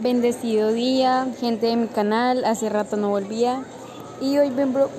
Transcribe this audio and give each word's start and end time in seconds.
Bendecido 0.00 0.72
día, 0.72 1.26
gente 1.40 1.66
de 1.66 1.74
mi 1.74 1.88
canal, 1.88 2.44
hace 2.44 2.68
rato 2.68 2.96
no 2.96 3.08
volvía 3.08 3.64
y 4.20 4.38
hoy 4.38 4.52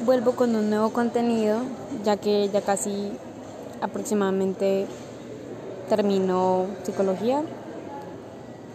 vuelvo 0.03 0.33
con 0.33 0.53
un 0.57 0.69
nuevo 0.69 0.89
contenido 0.89 1.59
ya 2.03 2.17
que 2.17 2.49
ya 2.49 2.59
casi 2.59 3.13
aproximadamente 3.79 4.87
termino 5.87 6.65
psicología. 6.83 7.43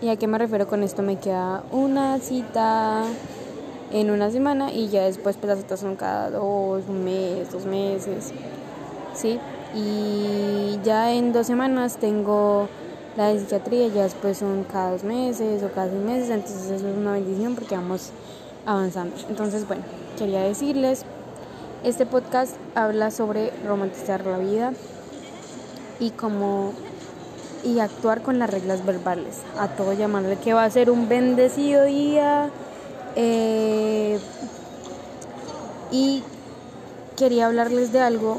¿Y 0.00 0.08
a 0.08 0.16
qué 0.16 0.26
me 0.26 0.38
refiero 0.38 0.66
con 0.66 0.82
esto? 0.82 1.02
Me 1.02 1.18
queda 1.18 1.62
una 1.70 2.18
cita 2.20 3.02
en 3.92 4.10
una 4.10 4.30
semana 4.30 4.72
y 4.72 4.88
ya 4.88 5.02
después 5.02 5.36
pues 5.36 5.48
las 5.48 5.58
citas 5.58 5.80
son 5.80 5.94
cada 5.94 6.30
dos, 6.30 6.84
un 6.88 7.04
mes, 7.04 7.52
dos 7.52 7.66
meses, 7.66 8.32
¿sí? 9.12 9.38
Y 9.74 10.78
ya 10.84 11.12
en 11.12 11.34
dos 11.34 11.46
semanas 11.46 11.98
tengo 11.98 12.70
la 13.16 13.28
de 13.28 13.40
psiquiatría 13.40 13.88
ya 13.88 14.02
después 14.02 14.38
son 14.38 14.64
cada 14.64 14.90
dos 14.92 15.04
meses 15.04 15.62
o 15.62 15.70
cada 15.72 15.88
seis 15.88 16.02
meses, 16.02 16.30
entonces 16.30 16.70
eso 16.70 16.88
es 16.88 16.96
una 16.96 17.12
bendición 17.12 17.54
porque 17.54 17.76
vamos 17.76 18.10
avanzando. 18.66 19.14
Entonces, 19.28 19.66
bueno, 19.66 19.82
quería 20.18 20.40
decirles, 20.40 21.04
este 21.84 22.06
podcast 22.06 22.56
habla 22.74 23.10
sobre 23.10 23.52
romantizar 23.66 24.26
la 24.26 24.38
vida 24.38 24.72
y 26.00 26.10
cómo 26.10 26.72
y 27.62 27.78
actuar 27.78 28.20
con 28.20 28.38
las 28.38 28.50
reglas 28.50 28.84
verbales, 28.84 29.40
a 29.58 29.68
todo 29.68 29.94
llamarle 29.94 30.36
que 30.36 30.52
va 30.52 30.64
a 30.64 30.70
ser 30.70 30.90
un 30.90 31.08
bendecido 31.08 31.84
día. 31.84 32.50
Eh, 33.16 34.18
y 35.90 36.22
quería 37.16 37.46
hablarles 37.46 37.92
de 37.92 38.00
algo 38.00 38.38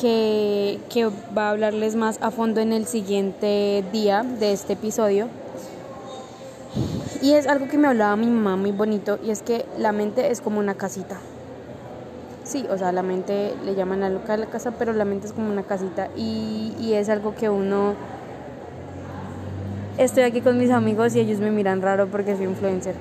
que, 0.00 1.10
va 1.36 1.48
a 1.48 1.50
hablarles 1.50 1.96
más 1.96 2.18
a 2.22 2.30
fondo 2.30 2.60
en 2.60 2.72
el 2.72 2.86
siguiente 2.86 3.84
día 3.92 4.22
de 4.22 4.52
este 4.52 4.74
episodio. 4.74 5.28
Y 7.20 7.32
es 7.32 7.46
algo 7.48 7.66
que 7.68 7.78
me 7.78 7.88
hablaba 7.88 8.14
mi 8.16 8.26
mamá 8.26 8.56
muy 8.56 8.70
bonito 8.70 9.18
y 9.24 9.30
es 9.30 9.42
que 9.42 9.66
la 9.76 9.90
mente 9.92 10.30
es 10.30 10.40
como 10.40 10.60
una 10.60 10.74
casita. 10.74 11.16
Sí, 12.44 12.64
o 12.70 12.78
sea, 12.78 12.92
la 12.92 13.02
mente 13.02 13.54
le 13.64 13.74
llaman 13.74 14.02
a 14.04 14.08
loca 14.08 14.32
de 14.32 14.38
la 14.38 14.46
casa, 14.46 14.70
pero 14.78 14.92
la 14.92 15.04
mente 15.04 15.26
es 15.26 15.32
como 15.32 15.50
una 15.50 15.64
casita 15.64 16.08
y, 16.16 16.92
es 16.92 17.08
algo 17.08 17.34
que 17.34 17.48
uno... 17.48 17.94
Estoy 19.98 20.22
aquí 20.22 20.40
con 20.40 20.56
mis 20.58 20.70
amigos 20.70 21.16
y 21.16 21.20
ellos 21.20 21.40
me 21.40 21.50
miran 21.50 21.82
raro 21.82 22.06
porque 22.06 22.36
soy 22.36 22.44
influencer. 22.44 22.94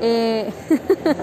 Eh, 0.00 0.52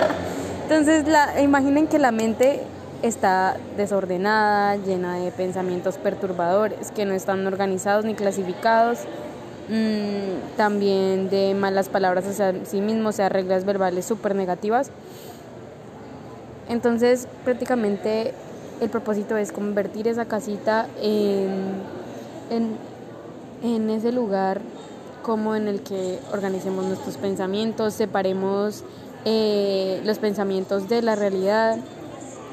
entonces, 0.63 1.07
la, 1.07 1.41
imaginen 1.41 1.87
que 1.87 1.99
la 1.99 2.11
mente 2.11 2.63
está 3.01 3.57
desordenada, 3.75 4.75
llena 4.77 5.17
de 5.17 5.31
pensamientos 5.31 5.97
perturbadores 5.97 6.91
que 6.91 7.05
no 7.05 7.13
están 7.13 7.45
organizados 7.45 8.05
ni 8.05 8.15
clasificados, 8.15 8.99
mm, 9.69 10.57
también 10.57 11.29
de 11.29 11.53
malas 11.53 11.89
palabras 11.89 12.25
hacia 12.27 12.65
sí 12.65 12.81
mismo, 12.81 13.09
o 13.09 13.11
sea, 13.11 13.29
reglas 13.29 13.65
verbales 13.65 14.05
súper 14.05 14.35
negativas. 14.35 14.89
Entonces, 16.69 17.27
prácticamente 17.45 18.33
el 18.81 18.89
propósito 18.89 19.37
es 19.37 19.51
convertir 19.51 20.07
esa 20.07 20.25
casita 20.25 20.87
en, 21.01 21.71
en, 23.63 23.89
ese 23.89 24.11
lugar 24.11 24.61
como 25.23 25.55
en 25.55 25.67
el 25.67 25.81
que 25.81 26.19
organicemos 26.31 26.85
nuestros 26.85 27.17
pensamientos, 27.17 27.93
separemos 27.93 28.83
eh, 29.25 30.01
los 30.05 30.19
pensamientos 30.19 30.87
de 30.89 31.01
la 31.01 31.15
realidad 31.15 31.77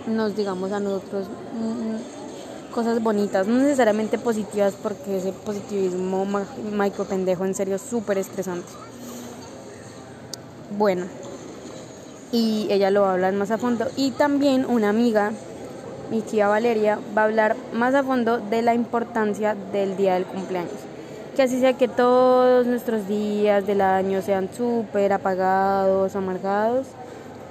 nos 0.06 0.36
digamos 0.36 0.72
a 0.72 0.80
nosotros 0.80 1.26
mm, 1.26 2.72
cosas 2.74 3.02
bonitas, 3.02 3.46
no 3.46 3.58
necesariamente 3.58 4.18
positivas 4.18 4.74
porque 4.82 5.18
ese 5.18 5.32
positivismo 5.32 6.26
micro 6.72 7.04
pendejo 7.04 7.44
en 7.44 7.54
serio 7.54 7.78
súper 7.78 8.18
estresante. 8.18 8.68
Bueno, 10.76 11.06
y 12.32 12.66
ella 12.70 12.90
lo 12.90 13.02
va 13.02 13.10
a 13.10 13.12
hablar 13.12 13.32
más 13.34 13.52
a 13.52 13.58
fondo. 13.58 13.86
Y 13.96 14.10
también 14.10 14.66
una 14.68 14.88
amiga, 14.88 15.30
mi 16.10 16.20
tía 16.20 16.48
Valeria, 16.48 16.98
va 17.16 17.22
a 17.22 17.24
hablar 17.26 17.56
más 17.72 17.94
a 17.94 18.02
fondo 18.02 18.38
de 18.38 18.62
la 18.62 18.74
importancia 18.74 19.54
del 19.72 19.96
día 19.96 20.14
del 20.14 20.24
cumpleaños. 20.24 20.72
Que 21.36 21.42
así 21.42 21.60
sea 21.60 21.74
que 21.74 21.86
todos 21.86 22.66
nuestros 22.66 23.06
días 23.06 23.66
del 23.66 23.80
año 23.80 24.20
sean 24.20 24.48
súper 24.52 25.12
apagados, 25.12 26.16
amargados 26.16 26.86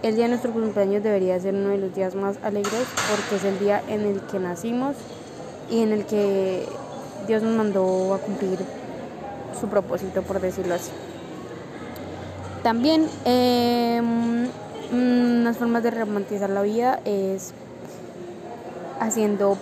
el 0.04 0.16
día 0.16 0.26
de 0.26 0.32
nuestro 0.32 0.52
cumpleaños 0.52 1.02
debería 1.02 1.40
ser 1.40 1.56
uno 1.56 1.70
de 1.70 1.78
los 1.78 1.96
días 1.96 2.14
más 2.14 2.36
alegres 2.44 2.86
porque 3.10 3.38
es 3.38 3.44
el 3.46 3.58
día 3.58 3.82
en 3.88 4.02
el 4.02 4.20
que 4.22 4.38
nacimos 4.38 4.98
y 5.72 5.80
en 5.80 5.94
el 5.94 6.06
que 6.06 6.66
Dios 7.26 7.42
nos 7.42 7.56
mandó 7.56 8.14
a 8.14 8.18
cumplir 8.18 8.60
su 9.60 9.68
propósito, 9.68 10.22
por 10.22 10.42
decirlo 10.42 10.76
así. 10.76 10.92
También 12.64 13.08
em, 13.24 14.50
unas 14.92 15.58
formas 15.58 15.84
de 15.84 15.92
romantizar 15.92 16.50
la 16.50 16.62
vida 16.62 17.00
es 17.06 17.54
haciendo 19.00 19.58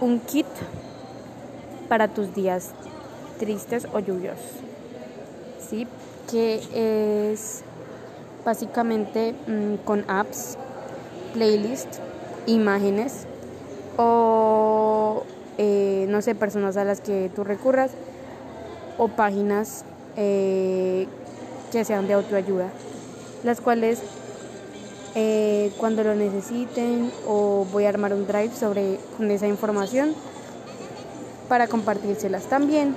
un 0.00 0.20
kit 0.20 0.46
para 1.88 2.06
tus 2.06 2.32
días 2.32 2.70
tristes 3.40 3.88
o 3.92 3.98
lluviosos. 3.98 4.52
¿Sí? 5.68 5.88
Que 6.30 7.32
es 7.32 7.64
básicamente 8.44 9.34
mm, 9.46 9.84
con 9.84 10.04
apps, 10.08 10.56
playlists, 11.32 12.00
imágenes 12.46 13.26
o 13.96 15.24
eh, 15.56 16.06
no 16.08 16.20
sé, 16.20 16.34
personas 16.34 16.76
a 16.76 16.84
las 16.84 17.00
que 17.00 17.30
tú 17.34 17.44
recurras 17.44 17.92
o 18.98 19.08
páginas 19.08 19.84
eh, 20.16 21.06
que 21.70 21.84
sean 21.84 22.06
de 22.06 22.14
autoayuda, 22.14 22.68
las 23.44 23.60
cuales 23.60 24.00
eh, 25.14 25.72
cuando 25.78 26.02
lo 26.02 26.14
necesiten 26.14 27.12
o 27.26 27.66
voy 27.72 27.84
a 27.84 27.88
armar 27.88 28.12
un 28.14 28.26
drive 28.26 28.50
sobre 28.54 28.98
con 29.16 29.30
esa 29.30 29.46
información 29.46 30.14
para 31.48 31.68
compartírselas 31.68 32.44
también. 32.44 32.96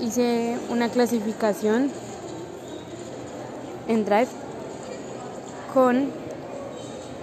hice 0.00 0.58
una 0.68 0.88
clasificación 0.88 1.90
en 3.88 4.04
Drive 4.04 4.28
con 5.72 6.10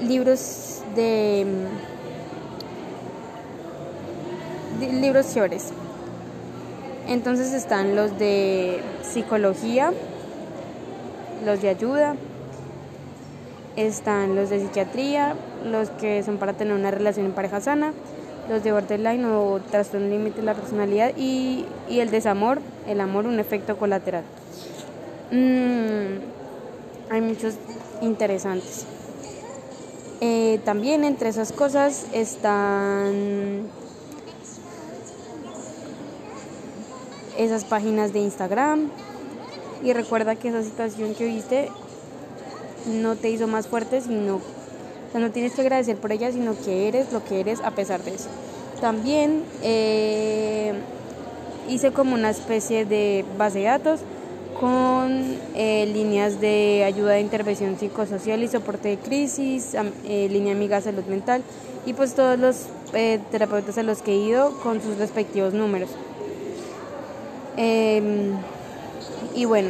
libros 0.01 0.81
de, 0.95 1.45
libros 4.79 5.33
chéveres. 5.33 5.71
Entonces 7.07 7.53
están 7.53 7.95
los 7.95 8.17
de 8.19 8.81
psicología, 9.01 9.91
los 11.45 11.61
de 11.61 11.69
ayuda, 11.69 12.15
están 13.75 14.35
los 14.35 14.49
de 14.49 14.59
psiquiatría, 14.59 15.35
los 15.65 15.89
que 15.89 16.23
son 16.23 16.37
para 16.37 16.53
tener 16.53 16.73
una 16.73 16.91
relación 16.91 17.25
en 17.25 17.31
pareja 17.31 17.61
sana, 17.61 17.93
los 18.49 18.63
de 18.63 18.71
borderline 18.71 19.25
o 19.25 19.59
trastorno 19.71 20.07
límite 20.07 20.37
de 20.37 20.43
la 20.43 20.53
personalidad 20.53 21.11
y, 21.17 21.65
el 21.89 22.11
desamor, 22.11 22.59
el 22.87 23.01
amor, 23.01 23.25
un 23.25 23.39
efecto 23.39 23.77
colateral. 23.77 24.23
Mm, 25.31 26.38
hay 27.09 27.21
muchos 27.21 27.55
interesantes. 28.01 28.85
Eh, 30.21 30.59
también 30.65 31.03
entre 31.03 31.29
esas 31.29 31.51
cosas 31.51 32.05
están 32.13 33.67
esas 37.37 37.63
páginas 37.63 38.11
de 38.11 38.19
Instagram 38.19 38.89
y 39.81 39.93
recuerda 39.93 40.35
que 40.35 40.49
esa 40.49 40.61
situación 40.61 41.15
que 41.15 41.25
viste 41.25 41.69
no 42.85 43.15
te 43.15 43.29
hizo 43.29 43.47
más 43.47 43.67
fuerte, 43.67 44.01
sino 44.01 44.41
no 45.13 45.31
tienes 45.31 45.53
que 45.53 45.61
agradecer 45.61 45.95
por 45.97 46.11
ella, 46.11 46.31
sino 46.31 46.53
que 46.59 46.87
eres 46.87 47.11
lo 47.13 47.23
que 47.23 47.39
eres 47.39 47.61
a 47.61 47.71
pesar 47.71 48.03
de 48.03 48.13
eso. 48.13 48.29
También 48.81 49.43
eh, 49.63 50.73
hice 51.69 51.91
como 51.91 52.13
una 52.13 52.29
especie 52.29 52.85
de 52.85 53.25
base 53.37 53.59
de 53.59 53.65
datos 53.65 54.01
con 54.59 55.37
eh, 55.55 55.89
líneas 55.93 56.41
de 56.41 56.83
ayuda 56.85 57.13
de 57.13 57.21
intervención 57.21 57.77
psicosocial 57.79 58.43
y 58.43 58.47
soporte 58.47 58.89
de 58.89 58.97
crisis, 58.97 59.75
eh, 60.05 60.27
línea 60.29 60.53
amiga 60.53 60.81
salud 60.81 61.05
mental 61.05 61.43
y 61.85 61.93
pues 61.93 62.13
todos 62.13 62.37
los 62.37 62.65
eh, 62.93 63.19
terapeutas 63.31 63.77
a 63.77 63.83
los 63.83 64.01
que 64.01 64.11
he 64.11 64.17
ido 64.17 64.59
con 64.61 64.81
sus 64.81 64.97
respectivos 64.97 65.53
números. 65.53 65.89
Em, 67.55 68.33
y 69.33 69.45
bueno, 69.45 69.69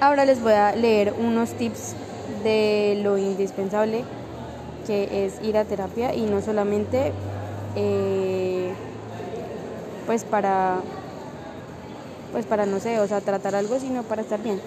ahora 0.00 0.24
les 0.24 0.42
voy 0.42 0.52
a 0.52 0.74
leer 0.74 1.14
unos 1.18 1.50
tips 1.52 1.94
de 2.42 2.98
lo 3.02 3.16
indispensable 3.16 4.04
que 4.86 5.26
es 5.26 5.40
ir 5.42 5.56
a 5.56 5.64
terapia 5.64 6.14
y 6.14 6.22
no 6.22 6.42
solamente 6.42 7.12
pues 10.06 10.24
para 10.24 10.80
pues 12.32 12.46
para 12.46 12.66
no 12.66 12.80
sé, 12.80 12.98
o 13.00 13.06
sea, 13.06 13.20
tratar 13.20 13.54
algo, 13.54 13.78
sino 13.78 14.02
para 14.02 14.22
estar 14.22 14.42
bien. 14.42 14.60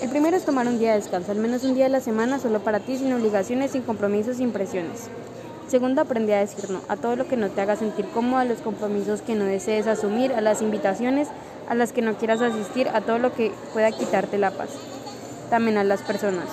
El 0.00 0.10
primero 0.10 0.36
es 0.36 0.44
tomar 0.44 0.66
un 0.68 0.78
día 0.78 0.90
de 0.92 0.98
descanso, 0.98 1.32
al 1.32 1.38
menos 1.38 1.64
un 1.64 1.74
día 1.74 1.84
de 1.84 1.90
la 1.90 2.00
semana 2.00 2.38
solo 2.38 2.60
para 2.60 2.80
ti, 2.80 2.98
sin 2.98 3.12
obligaciones, 3.12 3.72
sin 3.72 3.82
compromisos, 3.82 4.36
sin 4.36 4.52
presiones. 4.52 5.08
Segundo, 5.66 6.00
aprende 6.00 6.34
a 6.34 6.40
decir 6.40 6.70
no 6.70 6.80
a 6.88 6.96
todo 6.96 7.16
lo 7.16 7.28
que 7.28 7.36
no 7.36 7.50
te 7.50 7.60
haga 7.60 7.76
sentir 7.76 8.06
cómodo, 8.08 8.38
a 8.38 8.44
los 8.44 8.58
compromisos 8.58 9.20
que 9.22 9.34
no 9.34 9.44
desees 9.44 9.86
asumir, 9.86 10.32
a 10.32 10.40
las 10.40 10.62
invitaciones 10.62 11.28
a 11.68 11.74
las 11.74 11.92
que 11.92 12.02
no 12.02 12.14
quieras 12.14 12.40
asistir, 12.40 12.88
a 12.88 13.02
todo 13.02 13.18
lo 13.18 13.32
que 13.34 13.52
pueda 13.72 13.92
quitarte 13.92 14.38
la 14.38 14.50
paz. 14.50 14.70
También 15.50 15.76
a 15.76 15.84
las 15.84 16.02
personas. 16.02 16.46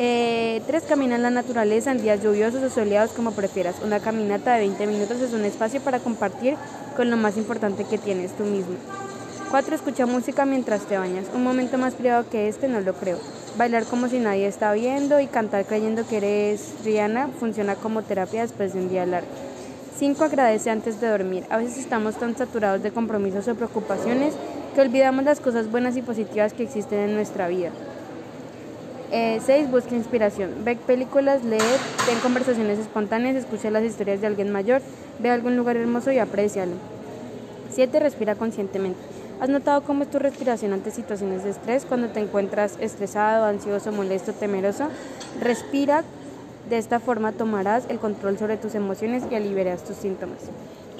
Eh, 0.00 0.62
tres, 0.68 0.84
camina 0.84 1.16
en 1.16 1.22
la 1.22 1.30
naturaleza 1.30 1.90
en 1.90 2.00
días 2.00 2.22
lluviosos 2.22 2.62
o 2.62 2.70
soleados 2.70 3.10
como 3.10 3.32
prefieras. 3.32 3.76
Una 3.82 3.98
caminata 3.98 4.54
de 4.54 4.60
20 4.60 4.86
minutos 4.86 5.20
es 5.20 5.32
un 5.32 5.44
espacio 5.44 5.80
para 5.80 5.98
compartir 5.98 6.54
con 6.96 7.10
lo 7.10 7.16
más 7.16 7.36
importante 7.36 7.84
que 7.84 7.98
tienes 7.98 8.30
tú 8.36 8.44
mismo. 8.44 8.76
4. 9.50 9.74
Escucha 9.74 10.06
música 10.06 10.44
mientras 10.44 10.82
te 10.82 10.96
bañas. 10.96 11.26
Un 11.34 11.42
momento 11.42 11.78
más 11.78 11.94
privado 11.94 12.30
que 12.30 12.46
este 12.46 12.68
no 12.68 12.80
lo 12.80 12.94
creo. 12.94 13.18
Bailar 13.56 13.86
como 13.86 14.06
si 14.08 14.20
nadie 14.20 14.46
está 14.46 14.72
viendo 14.72 15.18
y 15.18 15.26
cantar 15.26 15.64
creyendo 15.64 16.06
que 16.06 16.18
eres 16.18 16.74
Rihanna 16.84 17.30
funciona 17.40 17.74
como 17.74 18.02
terapia 18.02 18.42
después 18.42 18.74
de 18.74 18.80
un 18.80 18.88
día 18.90 19.04
largo. 19.04 19.28
5. 19.98 20.22
Agradece 20.22 20.70
antes 20.70 21.00
de 21.00 21.08
dormir. 21.08 21.44
A 21.50 21.56
veces 21.56 21.76
estamos 21.76 22.16
tan 22.16 22.36
saturados 22.36 22.84
de 22.84 22.92
compromisos 22.92 23.48
o 23.48 23.54
preocupaciones 23.56 24.34
que 24.76 24.80
olvidamos 24.80 25.24
las 25.24 25.40
cosas 25.40 25.68
buenas 25.68 25.96
y 25.96 26.02
positivas 26.02 26.52
que 26.52 26.62
existen 26.62 27.00
en 27.00 27.14
nuestra 27.16 27.48
vida. 27.48 27.72
6. 29.10 29.48
Eh, 29.48 29.66
busca 29.70 29.94
inspiración. 29.94 30.64
Ve 30.64 30.76
películas, 30.76 31.44
lee, 31.44 31.58
ten 32.06 32.18
conversaciones 32.20 32.78
espontáneas, 32.78 33.36
escucha 33.36 33.70
las 33.70 33.84
historias 33.84 34.20
de 34.20 34.26
alguien 34.26 34.52
mayor, 34.52 34.82
ve 35.18 35.30
algún 35.30 35.56
lugar 35.56 35.76
hermoso 35.76 36.12
y 36.12 36.18
aprécialo. 36.18 36.72
7. 37.70 38.00
Respira 38.00 38.34
conscientemente. 38.34 38.98
¿Has 39.40 39.48
notado 39.48 39.82
cómo 39.82 40.02
es 40.02 40.10
tu 40.10 40.18
respiración 40.18 40.72
ante 40.72 40.90
situaciones 40.90 41.44
de 41.44 41.50
estrés? 41.50 41.84
Cuando 41.84 42.08
te 42.08 42.20
encuentras 42.20 42.76
estresado, 42.80 43.44
ansioso, 43.44 43.92
molesto, 43.92 44.32
temeroso, 44.32 44.88
respira. 45.40 46.04
De 46.68 46.76
esta 46.76 47.00
forma 47.00 47.32
tomarás 47.32 47.84
el 47.88 47.98
control 47.98 48.36
sobre 48.36 48.58
tus 48.58 48.74
emociones 48.74 49.22
y 49.30 49.34
aliviarás 49.34 49.84
tus 49.84 49.96
síntomas. 49.96 50.38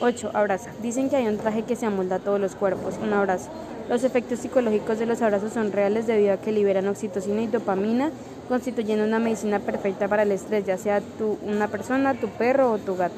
8. 0.00 0.30
Abraza. 0.32 0.70
Dicen 0.80 1.10
que 1.10 1.16
hay 1.16 1.26
un 1.26 1.36
traje 1.36 1.64
que 1.64 1.76
se 1.76 1.84
amolda 1.84 2.16
a 2.16 2.18
todos 2.20 2.40
los 2.40 2.54
cuerpos. 2.54 2.94
Un 3.02 3.12
abrazo. 3.12 3.50
Los 3.88 4.04
efectos 4.04 4.40
psicológicos 4.40 4.98
de 4.98 5.06
los 5.06 5.22
abrazos 5.22 5.52
son 5.54 5.72
reales 5.72 6.06
debido 6.06 6.34
a 6.34 6.36
que 6.36 6.52
liberan 6.52 6.88
oxitocina 6.88 7.40
y 7.40 7.46
dopamina, 7.46 8.10
constituyendo 8.48 9.04
una 9.04 9.18
medicina 9.18 9.60
perfecta 9.60 10.08
para 10.08 10.24
el 10.24 10.32
estrés, 10.32 10.66
ya 10.66 10.76
sea 10.76 11.00
tú, 11.18 11.38
una 11.42 11.68
persona, 11.68 12.14
tu 12.14 12.28
perro 12.28 12.72
o 12.72 12.78
tu 12.78 12.96
gato. 12.96 13.16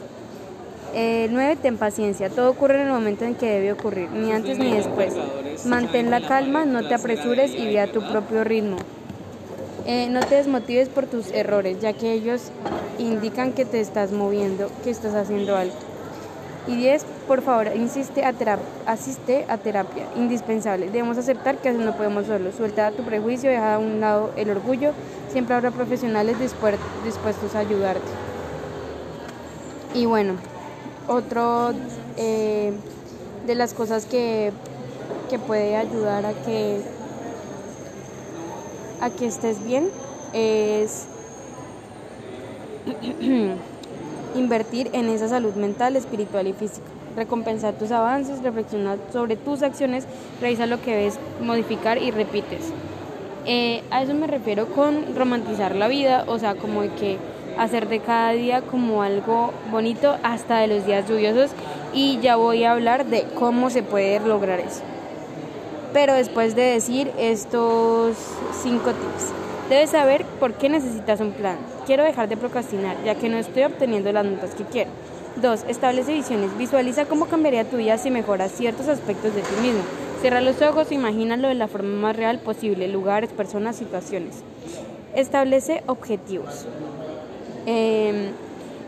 Eh, 0.94 1.28
9. 1.30 1.56
Ten 1.62 1.76
paciencia. 1.76 2.30
Todo 2.30 2.50
ocurre 2.50 2.76
en 2.76 2.86
el 2.86 2.92
momento 2.92 3.24
en 3.24 3.34
que 3.34 3.46
debe 3.46 3.72
ocurrir, 3.72 4.10
ni 4.10 4.32
antes 4.32 4.58
ni 4.58 4.72
después. 4.72 5.14
Mantén 5.64 6.10
la 6.10 6.20
calma, 6.20 6.64
no 6.64 6.86
te 6.86 6.94
apresures 6.94 7.52
y 7.52 7.66
ve 7.66 7.80
a 7.80 7.90
tu 7.90 8.00
propio 8.08 8.44
ritmo. 8.44 8.76
Eh, 9.86 10.08
no 10.10 10.20
te 10.20 10.36
desmotives 10.36 10.88
por 10.88 11.06
tus 11.06 11.30
errores, 11.32 11.80
ya 11.80 11.92
que 11.92 12.12
ellos 12.12 12.50
indican 12.98 13.52
que 13.52 13.64
te 13.64 13.80
estás 13.80 14.12
moviendo, 14.12 14.70
que 14.84 14.90
estás 14.90 15.14
haciendo 15.14 15.56
algo. 15.56 15.89
Y 16.66 16.76
10. 16.76 17.04
Por 17.26 17.42
favor, 17.42 17.68
insiste 17.74 18.24
a 18.24 18.34
asiste 18.86 19.46
a 19.48 19.56
terapia, 19.56 20.04
indispensable. 20.16 20.86
Debemos 20.86 21.16
aceptar 21.16 21.56
que 21.58 21.72
no 21.72 21.96
podemos 21.96 22.26
solo. 22.26 22.52
Suelta 22.52 22.90
tu 22.92 23.02
prejuicio, 23.02 23.50
deja 23.50 23.76
a 23.76 23.78
un 23.78 24.00
lado 24.00 24.30
el 24.36 24.50
orgullo. 24.50 24.92
Siempre 25.32 25.54
habrá 25.54 25.70
profesionales 25.70 26.36
dispuestos 26.38 27.54
a 27.54 27.60
ayudarte. 27.60 28.10
Y 29.94 30.06
bueno, 30.06 30.34
otro 31.08 31.72
eh, 32.16 32.72
de 33.46 33.54
las 33.54 33.74
cosas 33.74 34.06
que, 34.06 34.52
puede 35.46 35.76
ayudar 35.76 36.26
a 36.26 36.32
que, 36.32 36.80
a 39.00 39.10
que 39.10 39.26
estés 39.26 39.64
bien 39.64 39.88
es 40.32 41.06
invertir 44.34 44.90
en 44.92 45.08
esa 45.08 45.28
salud 45.28 45.54
mental, 45.54 45.96
espiritual 45.96 46.46
y 46.46 46.52
física. 46.52 46.86
Recompensar 47.16 47.74
tus 47.74 47.90
avances, 47.90 48.42
reflexionar 48.42 48.98
sobre 49.12 49.36
tus 49.36 49.62
acciones, 49.62 50.06
revisar 50.40 50.68
lo 50.68 50.80
que 50.80 50.94
ves, 50.94 51.18
modificar 51.40 51.98
y 51.98 52.10
repites. 52.10 52.72
Eh, 53.46 53.82
a 53.90 54.02
eso 54.02 54.14
me 54.14 54.26
refiero 54.26 54.66
con 54.66 55.16
romantizar 55.16 55.74
la 55.74 55.88
vida, 55.88 56.24
o 56.28 56.38
sea, 56.38 56.54
como 56.54 56.82
que 56.96 57.18
hacer 57.58 57.88
de 57.88 58.00
cada 58.00 58.32
día 58.32 58.62
como 58.62 59.02
algo 59.02 59.52
bonito 59.70 60.16
hasta 60.22 60.58
de 60.58 60.66
los 60.66 60.86
días 60.86 61.08
lluviosos 61.08 61.50
y 61.92 62.18
ya 62.20 62.36
voy 62.36 62.64
a 62.64 62.72
hablar 62.72 63.06
de 63.06 63.24
cómo 63.34 63.70
se 63.70 63.82
puede 63.82 64.20
lograr 64.20 64.60
eso. 64.60 64.82
Pero 65.92 66.14
después 66.14 66.54
de 66.54 66.62
decir 66.62 67.10
estos 67.18 68.16
cinco 68.62 68.92
tips, 68.92 69.32
debes 69.70 69.90
saber 69.90 70.24
por 70.38 70.54
qué 70.54 70.68
necesitas 70.68 71.20
un 71.20 71.30
plan. 71.30 71.56
Quiero 71.86 72.04
dejar 72.04 72.28
de 72.28 72.36
procrastinar, 72.36 72.96
ya 73.04 73.14
que 73.14 73.28
no 73.28 73.38
estoy 73.38 73.62
obteniendo 73.62 74.12
las 74.12 74.26
notas 74.26 74.54
que 74.54 74.64
quiero. 74.64 74.90
2. 75.40 75.64
Establece 75.68 76.12
visiones. 76.12 76.58
Visualiza 76.58 77.06
cómo 77.06 77.26
cambiaría 77.26 77.64
tu 77.64 77.76
vida 77.76 77.96
si 77.96 78.10
mejoras 78.10 78.50
ciertos 78.50 78.88
aspectos 78.88 79.32
de 79.34 79.42
ti 79.42 79.54
mismo. 79.62 79.82
Cierra 80.20 80.40
los 80.40 80.60
ojos 80.60 80.90
e 80.90 80.96
imagínalo 80.96 81.48
de 81.48 81.54
la 81.54 81.68
forma 81.68 82.08
más 82.08 82.16
real 82.16 82.40
posible, 82.40 82.88
lugares, 82.88 83.30
personas, 83.30 83.76
situaciones. 83.76 84.42
Establece 85.14 85.82
objetivos. 85.86 86.66
Em, 87.64 88.32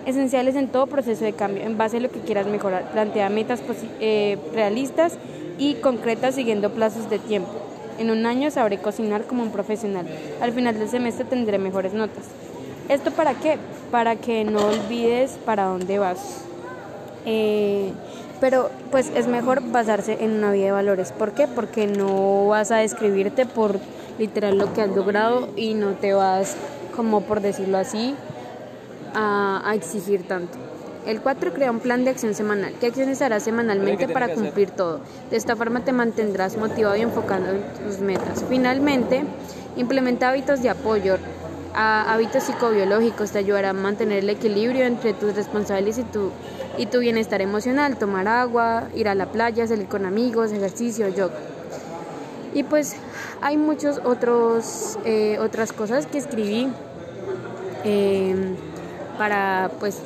esenciales 0.05 0.57
en 0.57 0.67
todo 0.67 0.89
proceso 0.89 1.25
de 1.25 1.33
cambio, 1.33 1.63
en 1.63 1.79
base 1.79 1.99
a 1.99 2.01
lo 2.01 2.11
que 2.11 2.21
quieras 2.21 2.47
mejorar. 2.49 2.91
Plantea 2.91 3.29
metas 3.29 3.63
eh, 4.01 4.37
realistas 4.53 5.17
y 5.59 5.75
concretas 5.75 6.35
siguiendo 6.35 6.71
plazos 6.71 7.09
de 7.09 7.21
tiempo. 7.21 7.72
En 7.99 8.11
un 8.11 8.27
año 8.27 8.51
sabré 8.51 8.79
cocinar 8.79 9.25
como 9.25 9.43
un 9.43 9.51
profesional. 9.51 10.07
Al 10.41 10.53
final 10.53 10.79
del 10.79 10.89
semestre 10.89 11.25
tendré 11.25 11.59
mejores 11.59 11.93
notas. 11.93 12.25
¿Esto 12.89 13.11
para 13.11 13.35
qué? 13.35 13.59
Para 13.91 14.17
que 14.17 14.45
no 14.45 14.67
olvides 14.67 15.39
para 15.45 15.65
dónde 15.65 15.99
vas. 15.99 16.45
Eh, 17.27 17.93
pero 18.41 18.71
pues 18.91 19.13
es 19.15 19.29
mejor 19.29 19.63
basarse 19.71 20.25
en 20.25 20.33
una 20.33 20.51
vida 20.51 20.67
de 20.67 20.73
valores. 20.73 21.13
¿Por 21.13 21.33
qué? 21.33 21.47
Porque 21.47 21.87
no 21.87 22.49
vas 22.49 22.73
a 22.73 22.77
describirte 22.77 23.47
por 23.47 23.79
literal 24.19 24.59
lo 24.59 24.73
que 24.75 24.83
has 24.83 24.91
logrado 24.91 25.49
y 25.57 25.75
no 25.75 25.93
te 25.93 26.13
vas, 26.13 26.57
como 26.97 27.21
por 27.21 27.41
decirlo 27.41 27.79
así, 27.79 28.15
a, 29.15 29.73
exigir 29.75 30.27
tanto. 30.27 30.59
El 31.07 31.21
4 31.21 31.53
crea 31.53 31.71
un 31.71 31.81
plan 31.81 32.05
de 32.05 32.11
acción 32.11 32.35
semanal. 32.35 32.75
¿Qué 32.79 32.87
acciones 32.87 33.21
harás 33.23 33.43
semanalmente 33.43 34.09
para 34.09 34.33
cumplir 34.35 34.71
todo? 34.71 35.01
De 35.31 35.37
esta 35.37 35.57
forma 35.57 35.85
te 35.85 35.93
mantendrás 35.93 36.57
motivado 36.57 36.97
y 36.97 37.01
enfocando 37.01 37.51
en 37.51 37.63
tus 37.85 37.99
metas. 37.99 38.45
Finalmente, 38.49 39.25
implementa 39.77 40.29
hábitos 40.29 40.63
de 40.63 40.71
apoyo. 40.71 41.17
A 41.75 42.13
hábitos 42.13 42.45
psicobiológicos 42.45 43.33
te 43.33 43.39
ayudará 43.39 43.71
a 43.71 43.73
mantener 43.73 44.19
el 44.19 44.31
equilibrio 44.31 44.85
entre 44.85 45.13
tus 45.15 45.35
responsabilidades 45.35 45.99
y 45.99 46.05
tu, 46.05 46.31
y 46.79 46.87
tu 46.87 47.01
bienestar 47.01 47.41
emocional. 47.41 47.97
Tomar 47.97 48.29
agua, 48.29 48.85
ir 48.95 49.09
a 49.09 49.17
la 49.17 49.27
playa, 49.27 49.67
salir 49.67 49.89
con 49.89 50.07
amigos, 50.07 50.53
ejercicio, 50.53 51.09
yoga. 51.09 51.35
Y 52.55 52.63
pues 52.63 52.95
hay 53.41 53.59
otros 54.05 54.99
eh, 55.05 55.39
otras 55.41 55.73
cosas 55.73 56.07
que 56.07 56.19
escribí. 56.19 56.69
Eh, 57.85 58.55
para 59.19 59.71
pues 59.79 60.01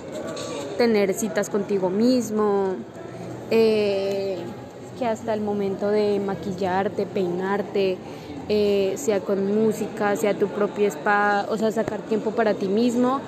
tener 0.77 1.15
citas 1.15 1.51
contigo 1.51 1.91
mismo, 1.91 2.75
eh, 3.51 4.39
que 4.99 5.07
hasta 5.07 5.35
el 5.35 5.41
momento 5.41 5.91
de 5.91 6.21
maquillarte, 6.21 7.07
peinarte, 7.07 7.99
eh, 8.49 8.95
sea 8.97 9.21
con 9.21 9.45
música, 9.55 10.17
sea 10.17 10.35
tu 10.35 10.49
propio 10.49 10.87
spa, 10.89 11.47
o 11.49 11.57
sea, 11.57 11.71
sacar 11.73 12.01
tiempo 12.01 12.31
para 12.31 12.55
ti 12.55 12.69
mismo, 12.69 13.21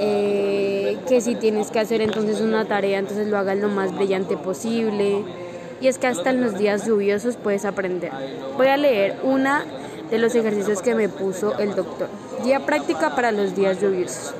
eh, 0.00 0.98
que 1.08 1.20
si 1.20 1.34
tienes 1.34 1.70
que 1.70 1.80
hacer 1.80 2.00
entonces 2.00 2.40
una 2.40 2.64
tarea, 2.66 2.98
entonces 2.98 3.28
lo 3.28 3.38
hagas 3.38 3.58
lo 3.58 3.68
más 3.68 3.94
brillante 3.94 4.36
posible. 4.36 5.24
Y 5.80 5.86
es 5.86 5.98
que 5.98 6.08
hasta 6.08 6.30
en 6.30 6.40
los 6.40 6.58
días 6.58 6.86
lluviosos 6.86 7.36
puedes 7.36 7.64
aprender. 7.64 8.10
Voy 8.56 8.66
a 8.66 8.76
leer 8.76 9.16
una 9.22 9.64
de 10.10 10.18
los 10.18 10.34
ejercicios 10.34 10.82
que 10.82 10.94
me 10.94 11.08
puso 11.08 11.56
el 11.58 11.76
doctor. 11.76 12.08
Guía 12.44 12.66
práctica 12.66 13.14
para 13.14 13.30
los 13.30 13.54
días 13.54 13.80
lluviosos. 13.80 14.34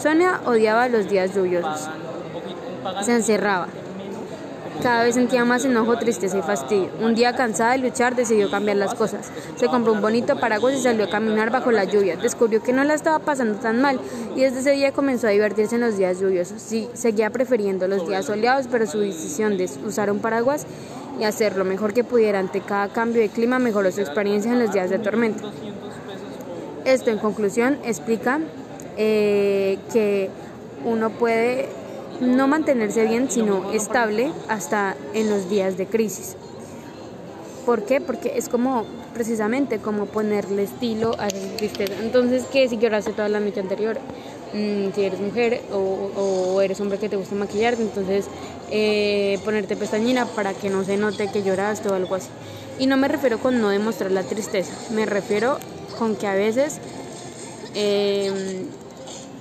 Sonia 0.00 0.40
odiaba 0.44 0.88
los 0.88 1.08
días 1.08 1.34
lluviosos. 1.34 1.88
Se 3.02 3.12
encerraba. 3.12 3.68
Cada 4.82 5.04
vez 5.04 5.14
sentía 5.14 5.44
más 5.44 5.64
enojo, 5.64 5.96
tristeza 5.98 6.38
y 6.38 6.42
fastidio. 6.42 6.90
Un 7.00 7.14
día 7.14 7.34
cansada 7.34 7.72
de 7.72 7.78
luchar 7.78 8.14
decidió 8.14 8.50
cambiar 8.50 8.76
las 8.76 8.94
cosas. 8.94 9.32
Se 9.56 9.66
compró 9.68 9.92
un 9.92 10.02
bonito 10.02 10.38
paraguas 10.38 10.74
y 10.74 10.82
salió 10.82 11.06
a 11.06 11.08
caminar 11.10 11.50
bajo 11.50 11.72
la 11.72 11.84
lluvia. 11.84 12.16
Descubrió 12.16 12.62
que 12.62 12.72
no 12.72 12.84
la 12.84 12.94
estaba 12.94 13.18
pasando 13.18 13.58
tan 13.58 13.80
mal 13.80 13.98
y 14.36 14.42
desde 14.42 14.60
ese 14.60 14.72
día 14.72 14.92
comenzó 14.92 15.28
a 15.28 15.30
divertirse 15.30 15.76
en 15.76 15.80
los 15.80 15.96
días 15.96 16.20
lluviosos. 16.20 16.60
Sí, 16.60 16.88
seguía 16.92 17.30
prefiriendo 17.30 17.88
los 17.88 18.06
días 18.06 18.26
soleados, 18.26 18.68
pero 18.70 18.86
su 18.86 19.00
decisión 19.00 19.56
de 19.56 19.68
usar 19.86 20.10
un 20.10 20.18
paraguas 20.18 20.66
y 21.18 21.24
hacer 21.24 21.56
lo 21.56 21.64
mejor 21.64 21.94
que 21.94 22.04
pudiera 22.04 22.38
ante 22.38 22.60
cada 22.60 22.88
cambio 22.88 23.22
de 23.22 23.30
clima 23.30 23.58
mejoró 23.58 23.90
su 23.90 24.02
experiencia 24.02 24.52
en 24.52 24.58
los 24.58 24.72
días 24.72 24.90
de 24.90 24.98
tormenta. 24.98 25.42
Esto, 26.84 27.10
en 27.10 27.18
conclusión, 27.18 27.78
explica 27.82 28.40
eh, 28.96 29.78
que 29.92 30.30
uno 30.84 31.10
puede 31.10 31.68
no 32.20 32.48
mantenerse 32.48 33.04
bien, 33.04 33.30
sino 33.30 33.72
estable 33.72 34.32
hasta 34.48 34.96
en 35.14 35.28
los 35.28 35.50
días 35.50 35.76
de 35.76 35.86
crisis. 35.86 36.36
¿Por 37.64 37.84
qué? 37.84 38.00
Porque 38.00 38.32
es 38.36 38.48
como 38.48 38.84
precisamente 39.12 39.78
como 39.78 40.06
ponerle 40.06 40.62
estilo 40.62 41.14
a 41.18 41.24
la 41.24 41.56
tristeza. 41.56 41.94
Entonces, 42.00 42.44
¿qué 42.52 42.68
si 42.68 42.78
lloraste 42.78 43.12
toda 43.12 43.28
la 43.28 43.40
noche 43.40 43.60
anterior? 43.60 43.98
mm, 44.52 44.92
si 44.94 45.04
eres 45.04 45.20
mujer 45.20 45.62
o, 45.72 46.60
eres 46.62 46.80
hombre 46.80 46.98
que 46.98 47.08
te 47.08 47.16
gusta 47.16 47.34
maquillarte, 47.34 47.82
entonces 47.82 48.26
eh, 48.70 49.38
ponerte 49.44 49.76
pestañina 49.76 50.26
para 50.26 50.54
que 50.54 50.70
no 50.70 50.84
se 50.84 50.96
note 50.96 51.28
que 51.30 51.42
lloraste 51.42 51.88
o 51.88 51.94
algo 51.94 52.14
así. 52.14 52.28
Y 52.78 52.86
no 52.86 52.96
me 52.96 53.08
refiero 53.08 53.38
con 53.38 53.60
no 53.60 53.68
demostrar 53.70 54.10
la 54.10 54.22
tristeza, 54.22 54.72
me 54.90 55.06
refiero 55.06 55.58
con 55.98 56.16
que 56.16 56.26
a 56.26 56.34
veces, 56.34 56.78
em, 57.74 58.66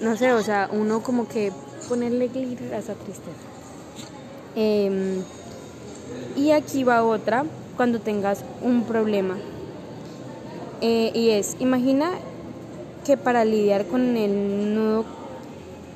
no 0.01 0.15
sé, 0.17 0.33
o 0.33 0.41
sea, 0.41 0.69
uno 0.71 1.01
como 1.01 1.27
que 1.27 1.51
ponerle 1.87 2.27
glitter 2.27 2.73
a 2.73 2.79
esa 2.79 2.93
tristeza. 2.93 3.31
Em, 4.55 5.21
y 6.35 6.51
aquí 6.51 6.83
va 6.83 7.03
otra, 7.03 7.45
cuando 7.75 7.99
tengas 7.99 8.43
un 8.61 8.83
problema. 8.83 9.35
Eh, 10.81 11.11
y 11.13 11.29
es, 11.29 11.55
imagina 11.59 12.11
que 13.05 13.17
para 13.17 13.45
lidiar 13.45 13.85
con 13.85 14.17
el 14.17 14.73
nudo 14.73 15.05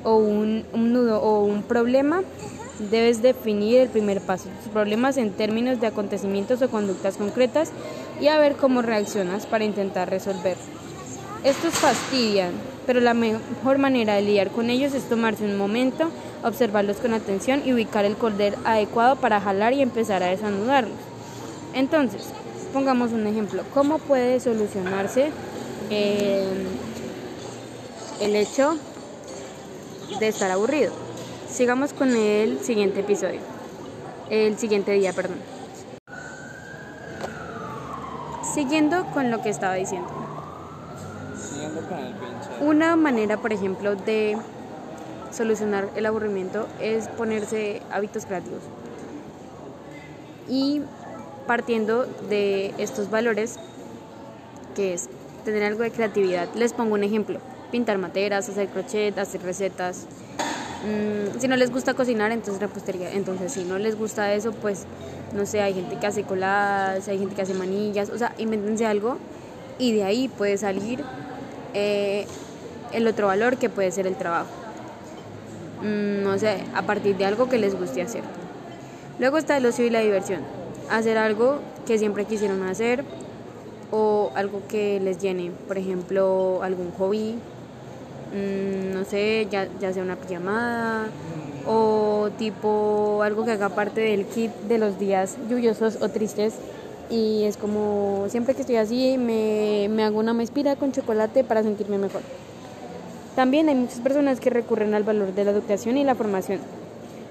o 0.04 0.16
un, 0.16 0.64
nudo 0.72 1.20
o 1.20 1.44
un 1.44 1.62
problema, 1.62 2.22
debes 2.90 3.20
definir 3.20 3.78
el 3.78 3.88
primer 3.88 4.20
paso, 4.22 4.48
tus 4.62 4.72
problemas 4.72 5.18
en 5.18 5.32
términos 5.32 5.80
de 5.80 5.86
acontecimientos 5.86 6.62
o 6.62 6.70
conductas 6.70 7.18
concretas 7.18 7.72
y 8.20 8.28
a 8.28 8.38
ver 8.38 8.56
cómo 8.56 8.80
reaccionas 8.80 9.44
para 9.44 9.64
intentar 9.64 10.08
resolver. 10.08 10.56
Estos 11.44 11.74
fastidian, 11.74 12.52
pero 12.90 13.00
la 13.00 13.14
mejor 13.14 13.78
manera 13.78 14.14
de 14.16 14.22
lidiar 14.22 14.50
con 14.50 14.68
ellos 14.68 14.94
es 14.94 15.08
tomarse 15.08 15.44
un 15.44 15.56
momento, 15.56 16.10
observarlos 16.42 16.96
con 16.96 17.14
atención 17.14 17.62
y 17.64 17.72
ubicar 17.72 18.04
el 18.04 18.16
cordel 18.16 18.56
adecuado 18.64 19.14
para 19.14 19.40
jalar 19.40 19.74
y 19.74 19.80
empezar 19.80 20.24
a 20.24 20.26
desanudarlos. 20.26 20.96
Entonces, 21.72 22.30
pongamos 22.72 23.12
un 23.12 23.28
ejemplo. 23.28 23.62
¿Cómo 23.74 24.00
puede 24.00 24.40
solucionarse 24.40 25.30
eh, 25.88 26.48
el 28.20 28.34
hecho 28.34 28.76
de 30.18 30.26
estar 30.26 30.50
aburrido? 30.50 30.92
Sigamos 31.48 31.92
con 31.92 32.16
el 32.16 32.58
siguiente 32.58 33.02
episodio. 33.02 33.38
El 34.30 34.58
siguiente 34.58 34.90
día, 34.90 35.12
perdón. 35.12 35.38
Siguiendo 38.52 39.06
con 39.12 39.30
lo 39.30 39.40
que 39.42 39.50
estaba 39.50 39.74
diciendo. 39.74 40.08
Una 42.60 42.94
manera, 42.94 43.38
por 43.38 43.54
ejemplo, 43.54 43.96
de 43.96 44.36
solucionar 45.32 45.88
el 45.96 46.04
aburrimiento 46.04 46.68
es 46.78 47.08
ponerse 47.08 47.80
hábitos 47.90 48.26
creativos. 48.26 48.60
Y 50.46 50.82
partiendo 51.46 52.04
de 52.28 52.74
estos 52.76 53.10
valores, 53.10 53.58
que 54.76 54.92
es 54.92 55.08
tener 55.44 55.62
algo 55.62 55.82
de 55.82 55.90
creatividad, 55.90 56.48
les 56.54 56.74
pongo 56.74 56.94
un 56.94 57.02
ejemplo. 57.02 57.40
Pintar 57.70 57.96
materas, 57.96 58.46
hacer 58.48 58.68
crochet, 58.68 59.16
hacer 59.18 59.42
recetas. 59.42 60.06
Mm, 60.84 61.40
si 61.40 61.48
no 61.48 61.56
les 61.56 61.70
gusta 61.70 61.94
cocinar, 61.94 62.30
entonces 62.30 62.60
repostería. 62.60 63.10
Entonces, 63.12 63.52
si 63.52 63.64
no 63.64 63.78
les 63.78 63.96
gusta 63.96 64.34
eso, 64.34 64.52
pues, 64.52 64.84
no 65.34 65.46
sé, 65.46 65.62
hay 65.62 65.72
gente 65.72 65.96
que 65.96 66.06
hace 66.06 66.24
coladas, 66.24 67.08
hay 67.08 67.18
gente 67.18 67.34
que 67.34 67.42
hace 67.42 67.54
manillas. 67.54 68.10
O 68.10 68.18
sea, 68.18 68.34
invéntense 68.36 68.84
algo 68.84 69.16
y 69.78 69.92
de 69.92 70.04
ahí 70.04 70.28
puede 70.28 70.58
salir 70.58 71.04
eh, 71.74 72.26
el 72.92 73.06
otro 73.06 73.26
valor 73.26 73.56
que 73.56 73.68
puede 73.68 73.90
ser 73.90 74.06
el 74.06 74.16
trabajo. 74.16 74.50
Mm, 75.82 76.22
no 76.22 76.38
sé, 76.38 76.58
a 76.74 76.82
partir 76.82 77.16
de 77.16 77.24
algo 77.24 77.48
que 77.48 77.58
les 77.58 77.78
guste 77.78 78.02
hacer. 78.02 78.22
Luego 79.18 79.38
está 79.38 79.56
el 79.56 79.66
ocio 79.66 79.84
y 79.84 79.90
la 79.90 80.00
diversión. 80.00 80.40
Hacer 80.90 81.18
algo 81.18 81.58
que 81.86 81.98
siempre 81.98 82.24
quisieron 82.24 82.62
hacer 82.62 83.04
o 83.90 84.30
algo 84.34 84.62
que 84.68 85.00
les 85.00 85.18
llene. 85.18 85.52
Por 85.66 85.78
ejemplo, 85.78 86.60
algún 86.62 86.90
hobby, 86.92 87.34
mm, 88.32 88.94
no 88.94 89.04
sé, 89.04 89.46
ya, 89.50 89.68
ya 89.80 89.92
sea 89.92 90.02
una 90.02 90.16
pijamada 90.16 91.06
o 91.66 92.30
tipo 92.38 93.20
algo 93.22 93.44
que 93.44 93.52
haga 93.52 93.68
parte 93.70 94.00
del 94.00 94.24
kit 94.24 94.50
de 94.68 94.78
los 94.78 94.98
días 94.98 95.36
lluviosos 95.48 95.98
o 96.00 96.08
tristes. 96.08 96.54
Y 97.10 97.44
es 97.44 97.56
como 97.56 98.26
siempre 98.28 98.54
que 98.54 98.60
estoy 98.60 98.76
así 98.76 99.18
me, 99.18 99.88
me 99.90 100.04
hago 100.04 100.18
una 100.18 100.32
mespira 100.32 100.76
con 100.76 100.92
chocolate 100.92 101.42
para 101.42 101.62
sentirme 101.62 101.98
mejor. 101.98 102.22
También 103.40 103.70
hay 103.70 103.74
muchas 103.74 104.00
personas 104.00 104.38
que 104.38 104.50
recurren 104.50 104.92
al 104.92 105.02
valor 105.02 105.34
de 105.34 105.46
la 105.46 105.52
educación 105.52 105.96
y 105.96 106.04
la 106.04 106.14
formación, 106.14 106.58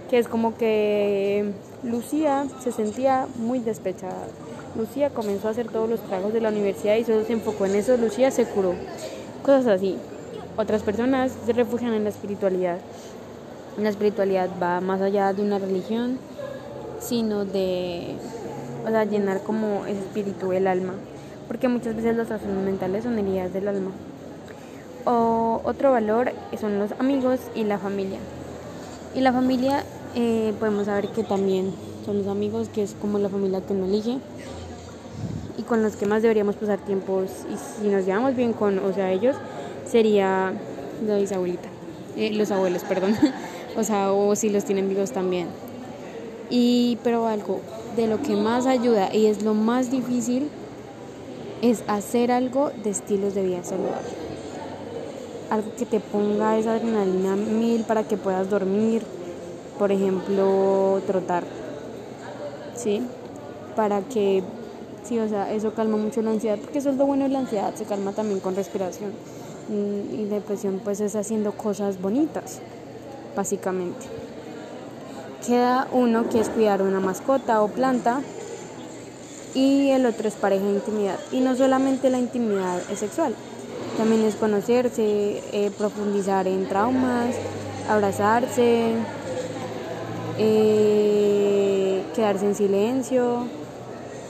que 0.10 0.18
es 0.18 0.28
como 0.28 0.58
que 0.58 1.52
Lucía 1.84 2.48
se 2.64 2.72
sentía 2.72 3.28
muy 3.36 3.60
despechada. 3.60 4.26
Lucía 4.76 5.12
comenzó 5.12 5.50
a 5.50 5.52
hacer 5.52 5.68
todos 5.68 5.88
los 5.88 6.00
trabajos 6.00 6.34
de 6.34 6.42
la 6.42 6.50
universidad 6.50 6.96
y 6.96 7.04
solo 7.04 7.26
se 7.26 7.34
enfocó 7.34 7.68
en 7.68 7.76
eso. 7.76 7.96
Lucía 7.96 8.32
se 8.32 8.46
curó. 8.46 8.74
Cosas 9.44 9.68
así. 9.68 9.98
Otras 10.58 10.82
personas 10.82 11.32
se 11.46 11.54
refugian 11.54 11.94
en 11.94 12.06
la 12.06 12.10
espiritualidad. 12.10 12.80
La 13.78 13.90
espiritualidad 13.90 14.50
va 14.60 14.82
más 14.82 15.02
allá 15.02 15.32
de 15.32 15.44
una 15.44 15.60
religión, 15.60 16.18
sino 17.00 17.46
de 17.46 18.16
o 18.84 18.90
sea, 18.90 19.06
llenar 19.06 19.44
como 19.44 19.86
ese 19.86 20.00
espíritu, 20.00 20.54
el 20.54 20.66
alma. 20.66 20.94
Porque 21.48 21.68
muchas 21.68 21.96
veces 21.96 22.16
los 22.16 22.28
trastornos 22.28 22.64
mentales 22.64 23.04
son 23.04 23.20
heridas 23.20 23.54
del 23.54 23.68
alma. 23.68 23.92
O 25.06 25.62
otro 25.64 25.92
valor 25.92 26.32
son 26.60 26.80
los 26.80 26.92
amigos 26.94 27.40
y 27.56 27.64
la 27.64 27.78
familia. 27.78 28.20
Y 29.16 29.22
la 29.22 29.34
familia 29.34 29.84
eh, 30.16 30.54
podemos 30.60 30.86
saber 30.86 31.08
que 31.10 31.24
también 31.24 31.72
son 32.06 32.18
los 32.18 32.28
amigos, 32.28 32.70
que 32.70 32.84
es 32.84 32.96
como 33.00 33.20
la 33.20 33.30
familia 33.30 33.62
que 33.62 33.74
uno 33.74 33.86
elige 33.86 34.18
y 35.58 35.64
con 35.64 35.84
los 35.84 35.96
que 35.96 36.06
más 36.06 36.22
deberíamos 36.22 36.56
pasar 36.56 36.80
tiempos 36.80 37.30
y 37.52 37.82
si 37.82 37.90
nos 37.90 38.06
llevamos 38.06 38.36
bien 38.36 38.54
con, 38.54 38.80
o 38.80 38.94
sea, 38.94 39.12
ellos, 39.12 39.36
sería 39.86 40.54
la 41.06 41.18
bisabuelita, 41.18 41.68
eh, 42.16 42.32
los 42.34 42.50
abuelos, 42.52 42.84
perdón, 42.84 43.16
o 43.78 43.84
sea, 43.84 44.12
o 44.14 44.36
si 44.36 44.50
los 44.50 44.64
tienen 44.64 44.88
vivos 44.90 45.12
también. 45.12 45.48
Y, 46.50 46.98
pero 47.04 47.28
algo 47.28 47.60
de 47.96 48.08
lo 48.08 48.22
que 48.22 48.36
más 48.36 48.66
ayuda 48.66 49.14
y 49.14 49.26
es 49.26 49.44
lo 49.44 49.54
más 49.54 49.92
difícil 49.92 50.50
es 51.62 51.84
hacer 51.88 52.32
algo 52.32 52.72
de 52.84 52.90
estilos 52.90 53.36
de 53.36 53.44
vida 53.44 53.64
saludable 53.64 54.29
algo 55.50 55.72
que 55.78 55.86
te 55.86 56.00
ponga 56.00 56.58
esa 56.58 56.74
adrenalina 56.74 57.36
mil 57.36 57.84
para 57.84 58.04
que 58.04 58.18
puedas 58.18 58.50
dormir, 58.50 59.04
por 59.78 59.92
ejemplo, 59.92 61.02
trotar, 61.08 61.44
¿sí? 62.76 63.02
Para 63.76 64.02
que, 64.02 64.44
sí, 65.04 65.18
o 65.20 65.28
sea, 65.28 65.52
eso 65.52 65.74
calma 65.74 65.98
mucho 65.98 66.22
la 66.22 66.32
ansiedad, 66.32 66.60
porque 66.60 66.80
eso 66.80 66.90
es 66.90 66.98
lo 66.98 67.06
bueno 67.06 67.24
de 67.24 67.30
la 67.30 67.40
ansiedad, 67.40 67.74
se 67.76 67.86
calma 67.86 68.12
también 68.12 68.40
con 68.40 68.56
respiración. 68.56 69.12
Mm, 69.70 70.22
y 70.22 70.26
depresión 70.26 70.82
pues 70.84 71.00
es 71.00 71.16
haciendo 71.16 71.52
cosas 71.52 72.02
bonitas, 72.02 72.60
básicamente. 73.36 74.06
Queda 75.46 75.88
uno 75.92 76.28
que 76.28 76.40
es 76.40 76.50
cuidar 76.50 76.82
una 76.82 77.00
mascota 77.00 77.62
o 77.62 77.70
planta 77.70 78.22
y 79.54 79.90
el 79.90 80.06
otro 80.06 80.28
es 80.28 80.36
pareja 80.36 80.66
de 80.66 80.74
intimidad. 80.74 81.20
Y 81.32 81.40
no 81.40 81.56
solamente 81.56 82.10
la 82.10 82.20
intimidad 82.20 82.82
es 82.92 83.00
sexual, 83.00 83.36
también 84.00 84.24
es 84.24 84.36
conocerse, 84.36 85.44
eh, 85.52 85.72
profundizar 85.78 86.48
en 86.48 86.70
traumas, 86.70 87.36
abrazarse, 87.90 88.94
eh, 90.38 92.02
quedarse 92.16 92.46
en 92.46 92.56
silencio 92.56 93.48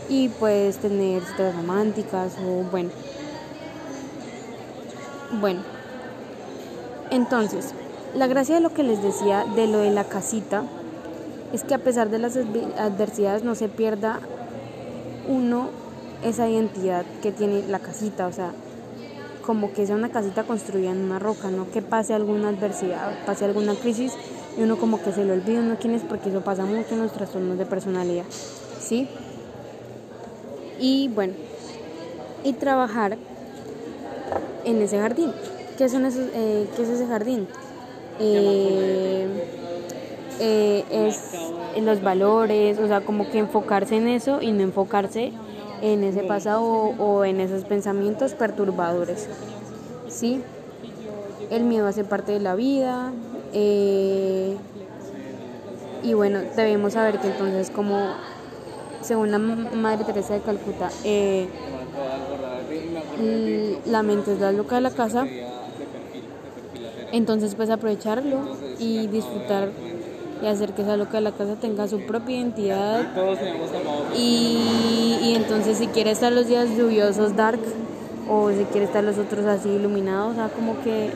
y 0.10 0.30
pues 0.30 0.78
tener 0.78 1.24
citas 1.24 1.56
románticas 1.56 2.34
o 2.44 2.64
bueno. 2.72 2.90
Bueno, 5.40 5.62
entonces, 7.12 7.76
la 8.16 8.26
gracia 8.26 8.56
de 8.56 8.62
lo 8.62 8.74
que 8.74 8.82
les 8.82 9.04
decía 9.04 9.46
de 9.56 9.68
lo 9.68 9.82
de 9.82 9.92
la 9.92 10.06
casita 10.06 10.64
es 11.54 11.64
que 11.64 11.76
a 11.76 11.80
pesar 11.80 12.10
de 12.10 12.18
las 12.18 12.36
adversidades 12.36 13.44
no 13.44 13.54
se 13.54 13.70
pierda 13.70 14.20
uno 15.28 15.70
esa 16.24 16.50
identidad 16.50 17.06
que 17.22 17.32
tiene 17.32 17.68
la 17.68 17.78
casita, 17.78 18.26
o 18.26 18.32
sea, 18.32 18.52
como 19.50 19.74
que 19.74 19.88
sea 19.88 19.96
una 19.96 20.10
casita 20.10 20.44
construida 20.44 20.92
en 20.92 21.00
una 21.00 21.18
roca, 21.18 21.50
no 21.50 21.72
que 21.72 21.82
pase 21.82 22.14
alguna 22.14 22.50
adversidad, 22.50 23.26
pase 23.26 23.46
alguna 23.46 23.74
crisis 23.74 24.14
y 24.56 24.62
uno 24.62 24.78
como 24.78 25.02
que 25.02 25.12
se 25.12 25.26
lo 25.26 25.34
olvida 25.34 25.62
uno 25.62 25.76
quién 25.82 25.96
es 25.96 26.04
porque 26.04 26.30
eso 26.30 26.42
pasa 26.42 26.66
mucho 26.66 26.94
en 26.94 27.02
los 27.02 27.12
trastornos 27.14 27.58
de 27.58 27.66
personalidad, 27.66 28.26
¿sí? 28.80 29.10
Y 30.80 31.08
bueno, 31.08 31.34
y 32.44 32.54
trabajar 32.54 33.18
en 34.66 34.82
ese 34.84 35.00
jardín. 35.00 35.34
¿Qué, 35.80 35.90
son 35.90 36.06
esos, 36.06 36.28
eh, 36.36 36.68
¿qué 36.76 36.84
es 36.84 36.90
ese 36.90 37.08
jardín? 37.08 37.48
Eh, 38.20 39.28
eh, 40.40 40.86
es 40.92 41.34
en 41.76 41.88
los 41.88 42.04
valores, 42.04 42.78
o 42.78 42.86
sea, 42.86 43.02
como 43.02 43.32
que 43.32 43.40
enfocarse 43.40 43.96
en 43.96 44.10
eso 44.10 44.44
y 44.44 44.52
no 44.52 44.62
enfocarse 44.62 45.32
en 45.82 46.04
ese 46.04 46.24
pasado 46.24 46.64
o 46.64 47.26
en 47.26 47.40
esos 47.40 47.64
pensamientos 47.66 48.34
perturbadores. 48.34 49.28
¿Sí? 50.08 50.42
El 51.50 51.64
miedo 51.64 51.88
hace 51.88 52.04
parte 52.04 52.32
de 52.32 52.40
la 52.40 52.56
vida. 52.56 53.12
Eh, 53.54 54.56
y 56.04 56.14
bueno, 56.14 56.40
debemos 56.56 56.94
saber 56.94 57.20
que 57.20 57.28
entonces 57.28 57.70
como 57.72 58.14
según 59.02 59.32
la 59.32 59.40
Madre 59.40 60.04
Teresa 60.04 60.34
de 60.34 60.42
Calcuta, 60.42 60.90
eh, 61.04 61.48
la 63.86 64.04
mente 64.04 64.34
es 64.34 64.40
la 64.40 64.52
loca 64.52 64.76
de 64.76 64.82
la 64.82 64.92
casa 64.92 65.28
Entonces 67.12 67.56
pues 67.56 67.70
aprovecharlo 67.70 68.40
y 68.80 69.08
disfrutar 69.08 69.72
y 70.42 70.48
hacer 70.48 70.74
que 70.74 70.84
esa 70.84 70.98
loca 70.98 71.18
de 71.18 71.22
la 71.22 71.32
casa 71.32 71.56
tenga 71.56 71.88
su 71.88 72.06
propia 72.06 72.38
identidad. 72.38 73.08
Y, 74.16 75.20
y 75.22 75.34
entonces 75.36 75.78
si 75.78 75.88
quiere 75.88 76.12
estar 76.12 76.32
los 76.32 76.48
días 76.48 76.70
lluviosos 76.78 77.36
dark 77.36 77.60
o 78.30 78.52
si 78.52 78.64
quiere 78.66 78.86
estar 78.86 79.04
los 79.04 79.18
otros 79.18 79.46
así 79.46 79.70
iluminados, 79.70 80.34
o 80.34 80.36
sea, 80.36 80.50
como 80.50 80.82
que 80.82 81.10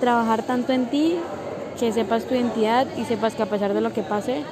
trabajar 0.00 0.42
tanto 0.42 0.72
en 0.72 0.86
ti 0.86 1.16
que 1.78 1.92
sepas 1.92 2.24
tu 2.24 2.34
identidad 2.34 2.86
y 2.96 3.04
sepas 3.04 3.34
que 3.34 3.42
a 3.42 3.46
pesar 3.46 3.74
de 3.74 3.80
lo 3.80 3.92
que 3.92 4.02
pase, 4.02 4.42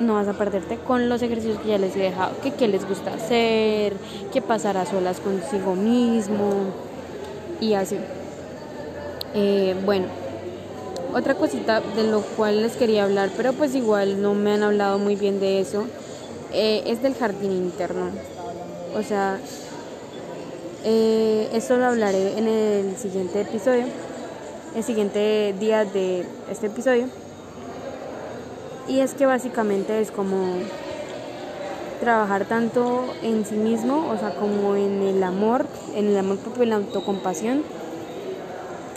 no 0.00 0.14
vas 0.14 0.26
a 0.26 0.32
perderte 0.32 0.76
con 0.78 1.08
los 1.08 1.22
ejercicios 1.22 1.58
que 1.60 1.68
ya 1.68 1.78
les 1.78 1.94
he 1.96 2.00
dejado, 2.00 2.32
que 2.42 2.52
qué 2.52 2.66
les 2.66 2.86
gusta 2.88 3.14
hacer, 3.14 3.94
que 4.32 4.42
pasar 4.42 4.76
a 4.76 4.86
solas 4.86 5.20
consigo 5.20 5.74
mismo 5.76 6.50
y 7.60 7.74
así. 7.74 7.96
Eh, 9.34 9.76
bueno, 9.84 10.06
otra 11.14 11.36
cosita 11.36 11.80
de 11.80 12.04
lo 12.04 12.20
cual 12.20 12.62
les 12.62 12.76
quería 12.76 13.04
hablar, 13.04 13.30
pero 13.36 13.52
pues 13.52 13.74
igual 13.74 14.20
no 14.20 14.34
me 14.34 14.52
han 14.52 14.64
hablado 14.64 14.98
muy 14.98 15.14
bien 15.14 15.38
de 15.38 15.60
eso, 15.60 15.84
eh, 16.52 16.82
es 16.86 17.02
del 17.02 17.14
jardín 17.14 17.52
interno. 17.52 18.10
O 18.96 19.02
sea, 19.02 19.38
eh, 20.84 21.48
esto 21.52 21.76
lo 21.76 21.86
hablaré 21.86 22.36
en 22.36 22.48
el 22.48 22.96
siguiente 22.96 23.42
episodio, 23.42 23.84
el 24.74 24.82
siguiente 24.82 25.54
día 25.58 25.84
de 25.84 26.26
este 26.50 26.66
episodio. 26.66 27.06
Y 28.88 28.98
es 28.98 29.14
que 29.14 29.24
básicamente 29.24 30.00
es 30.00 30.10
como 30.10 30.56
trabajar 32.00 32.44
tanto 32.44 33.04
en 33.22 33.46
sí 33.46 33.54
mismo, 33.54 34.10
o 34.10 34.18
sea, 34.18 34.34
como 34.34 34.74
en 34.74 35.00
el 35.00 35.22
amor, 35.22 35.64
en 35.94 36.08
el 36.08 36.16
amor 36.18 36.38
propio 36.38 36.64
y 36.64 36.66
la 36.66 36.76
autocompasión, 36.76 37.62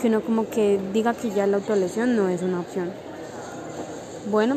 que 0.00 0.08
uno 0.08 0.20
como 0.20 0.48
que 0.48 0.80
diga 0.92 1.14
que 1.14 1.30
ya 1.30 1.46
la 1.46 1.58
autolesión 1.58 2.16
no 2.16 2.28
es 2.28 2.42
una 2.42 2.60
opción. 2.60 2.90
Bueno. 4.30 4.56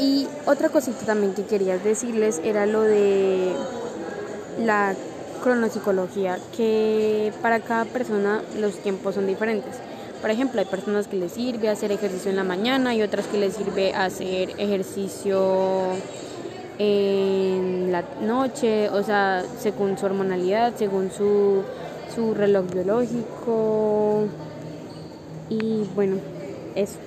Y 0.00 0.28
otra 0.46 0.68
cosita 0.68 1.04
también 1.06 1.34
que 1.34 1.44
quería 1.44 1.76
decirles 1.78 2.40
era 2.44 2.66
lo 2.66 2.82
de 2.82 3.52
la 4.60 4.94
cronopsicología, 5.42 6.38
que 6.56 7.32
para 7.42 7.60
cada 7.60 7.84
persona 7.84 8.42
los 8.60 8.76
tiempos 8.76 9.14
son 9.14 9.26
diferentes. 9.26 9.74
Por 10.20 10.30
ejemplo, 10.30 10.60
hay 10.60 10.66
personas 10.66 11.06
que 11.06 11.16
les 11.16 11.32
sirve 11.32 11.68
hacer 11.68 11.92
ejercicio 11.92 12.30
en 12.30 12.36
la 12.36 12.44
mañana 12.44 12.94
y 12.94 13.02
otras 13.02 13.26
que 13.26 13.38
les 13.38 13.54
sirve 13.54 13.94
hacer 13.94 14.50
ejercicio 14.58 15.92
en 16.78 17.90
la 17.90 18.04
noche, 18.20 18.88
o 18.90 19.02
sea, 19.02 19.44
según 19.60 19.98
su 19.98 20.06
hormonalidad, 20.06 20.74
según 20.76 21.10
su, 21.10 21.62
su 22.14 22.34
reloj 22.34 22.66
biológico. 22.72 24.26
Y 25.48 25.84
bueno, 25.94 26.16
eso. 26.74 26.98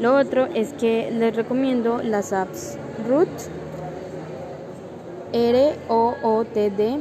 Lo 0.00 0.16
otro 0.16 0.46
es 0.54 0.72
que 0.72 1.10
les 1.12 1.34
recomiendo 1.36 2.02
las 2.02 2.32
apps 2.32 2.76
Root, 3.08 3.28
R-O-O-T-D, 5.32 7.00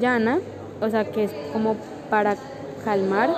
Yana, 0.00 0.38
o 0.80 0.90
sea 0.90 1.04
que 1.04 1.24
es 1.24 1.30
como 1.52 1.76
para 2.10 2.36
calmar 2.84 3.30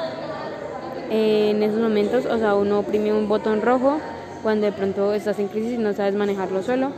en 1.11 1.62
esos 1.62 1.78
momentos, 1.80 2.26
o 2.26 2.38
sea, 2.38 2.54
uno 2.54 2.80
oprime 2.80 3.12
un 3.12 3.28
botón 3.28 3.62
rojo 3.62 3.99
cuando 4.42 4.66
de 4.66 4.73
pronto 4.73 5.14
estás 5.14 5.38
en 5.38 5.49
crisis 5.49 5.75
y 5.75 5.78
no 5.78 5.92
sabes 5.92 6.14
manejarlo 6.14 6.62
solo. 6.62 6.90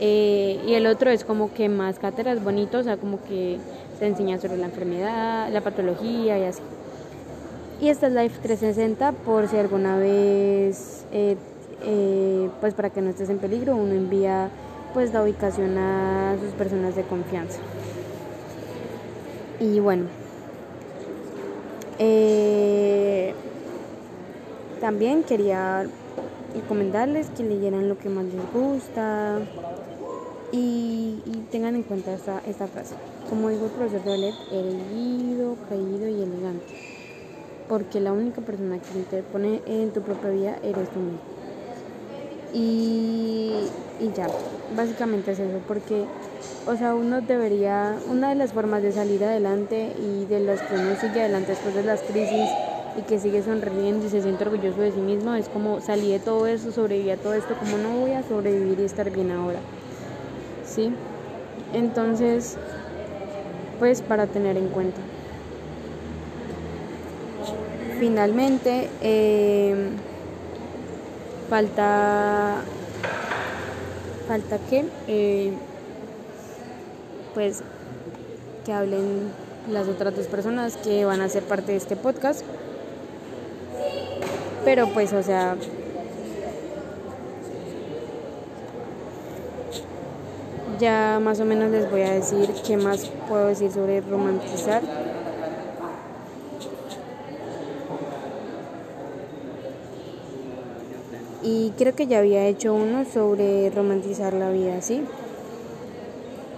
Eh, 0.00 0.60
y 0.66 0.74
el 0.74 0.86
otro 0.86 1.10
es 1.10 1.24
como 1.24 1.52
que 1.52 1.68
más 1.68 1.98
cátedras 1.98 2.42
bonito, 2.42 2.78
o 2.78 2.82
sea, 2.84 2.96
como 2.96 3.20
que 3.24 3.58
te 3.98 4.06
enseña 4.06 4.38
sobre 4.38 4.56
la 4.56 4.66
enfermedad, 4.66 5.50
la 5.50 5.60
patología 5.60 6.38
y 6.38 6.44
así. 6.44 6.62
Y 7.80 7.88
esta 7.88 8.08
es 8.08 8.12
Life 8.12 8.38
360 8.42 9.12
por 9.12 9.48
si 9.48 9.56
alguna 9.56 9.96
vez, 9.98 11.04
eh, 11.12 11.36
eh, 11.84 12.50
pues 12.60 12.74
para 12.74 12.90
que 12.90 13.00
no 13.00 13.10
estés 13.10 13.30
en 13.30 13.38
peligro, 13.38 13.76
uno 13.76 13.94
envía 13.94 14.50
pues 14.94 15.12
la 15.12 15.22
ubicación 15.22 15.78
a 15.78 16.36
sus 16.40 16.52
personas 16.54 16.96
de 16.96 17.02
confianza. 17.02 17.60
Y 19.60 19.78
bueno, 19.80 20.04
eh, 21.98 23.34
también 24.80 25.22
quería 25.22 25.86
recomendarles 26.54 27.28
que 27.30 27.42
leyeran 27.42 27.88
lo 27.88 27.98
que 27.98 28.08
más 28.08 28.24
les 28.24 28.52
gusta 28.52 29.38
y, 30.52 31.22
tengan 31.50 31.76
en 31.76 31.82
cuenta 31.82 32.12
esta, 32.12 32.40
esta 32.46 32.66
frase. 32.66 32.94
Como 33.28 33.48
dijo 33.50 33.66
el 33.66 33.72
profesor 33.72 34.02
Dolet, 34.02 34.34
erguido, 34.50 35.56
caído 35.68 36.08
y 36.08 36.22
elegante. 36.22 36.74
Porque 37.68 38.00
la 38.00 38.12
única 38.12 38.42
persona 38.42 38.80
que 38.80 39.04
te 39.04 39.22
pone 39.22 39.62
en 39.66 39.92
tu 39.92 40.02
propia 40.02 40.30
vida 40.30 40.58
eres 40.62 40.90
tú 40.90 41.00
mismo. 41.00 41.20
Y, 42.50 43.74
y 43.98 44.12
ya, 44.12 44.32
básicamente 44.68 45.32
es 45.32 45.38
eso, 45.40 45.60
porque 45.66 46.08
o 46.64 46.76
sea, 46.76 46.94
uno 46.94 47.22
debería, 47.22 48.02
una 48.06 48.28
de 48.30 48.36
las 48.36 48.52
formas 48.52 48.82
de 48.82 48.92
salir 48.92 49.24
adelante 49.24 49.94
y 49.96 50.26
de 50.26 50.40
las 50.40 50.62
que 50.62 50.76
uno 50.76 50.96
sigue 50.96 51.20
adelante 51.22 51.52
después 51.52 51.74
de 51.74 51.82
las 51.84 52.02
crisis 52.04 52.58
y 52.94 53.04
que 53.04 53.18
sigue 53.18 53.42
sonriendo 53.42 54.06
y 54.06 54.10
se 54.10 54.22
siente 54.22 54.44
orgulloso 54.44 54.80
de 54.82 54.92
sí 54.92 55.02
mismo, 55.02 55.34
es 55.34 55.48
como 55.48 55.80
salí 55.80 56.10
de 56.12 56.20
todo 56.20 56.46
eso, 56.46 56.72
sobreviví 56.72 57.10
a 57.10 57.20
todo 57.20 57.34
esto, 57.34 57.56
como 57.58 57.78
no 57.78 57.96
voy 57.98 58.12
a 58.14 58.22
sobrevivir 58.22 58.80
y 58.80 58.84
estar 58.84 59.10
bien 59.10 59.30
ahora. 59.32 59.66
¿Sí? 60.60 61.00
Entonces, 61.72 62.60
pues 63.78 64.02
para 64.02 64.26
tener 64.26 64.56
en 64.56 64.68
cuenta. 64.68 65.00
Finalmente, 67.98 68.88
eh, 69.02 69.74
falta, 71.48 72.56
falta 74.26 74.58
que... 74.70 74.84
Eh, 75.06 75.52
pues 77.34 77.62
que 78.64 78.72
hablen 78.72 79.30
las 79.70 79.86
otras 79.86 80.16
dos 80.16 80.26
personas 80.26 80.76
que 80.76 81.04
van 81.04 81.20
a 81.20 81.28
ser 81.28 81.42
parte 81.44 81.72
de 81.72 81.78
este 81.78 81.94
podcast. 81.94 82.42
Pero 84.64 84.88
pues, 84.88 85.12
o 85.12 85.22
sea, 85.22 85.56
ya 90.78 91.18
más 91.22 91.40
o 91.40 91.44
menos 91.44 91.70
les 91.70 91.90
voy 91.90 92.02
a 92.02 92.12
decir 92.12 92.48
qué 92.66 92.76
más 92.76 93.10
puedo 93.28 93.48
decir 93.48 93.70
sobre 93.70 94.00
romantizar. 94.00 94.82
Y 101.42 101.72
creo 101.78 101.94
que 101.94 102.06
ya 102.06 102.18
había 102.18 102.46
hecho 102.46 102.74
uno 102.74 103.04
sobre 103.04 103.70
romantizar 103.70 104.34
la 104.34 104.50
vida, 104.50 104.80
¿sí? 104.82 105.04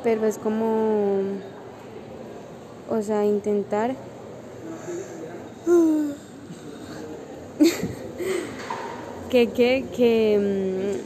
pero 0.02 0.26
es 0.26 0.38
como, 0.38 1.20
o 2.88 3.02
sea, 3.02 3.24
intentar 3.24 3.94
que, 9.30 9.48
que, 9.50 9.85
que, 9.94 11.00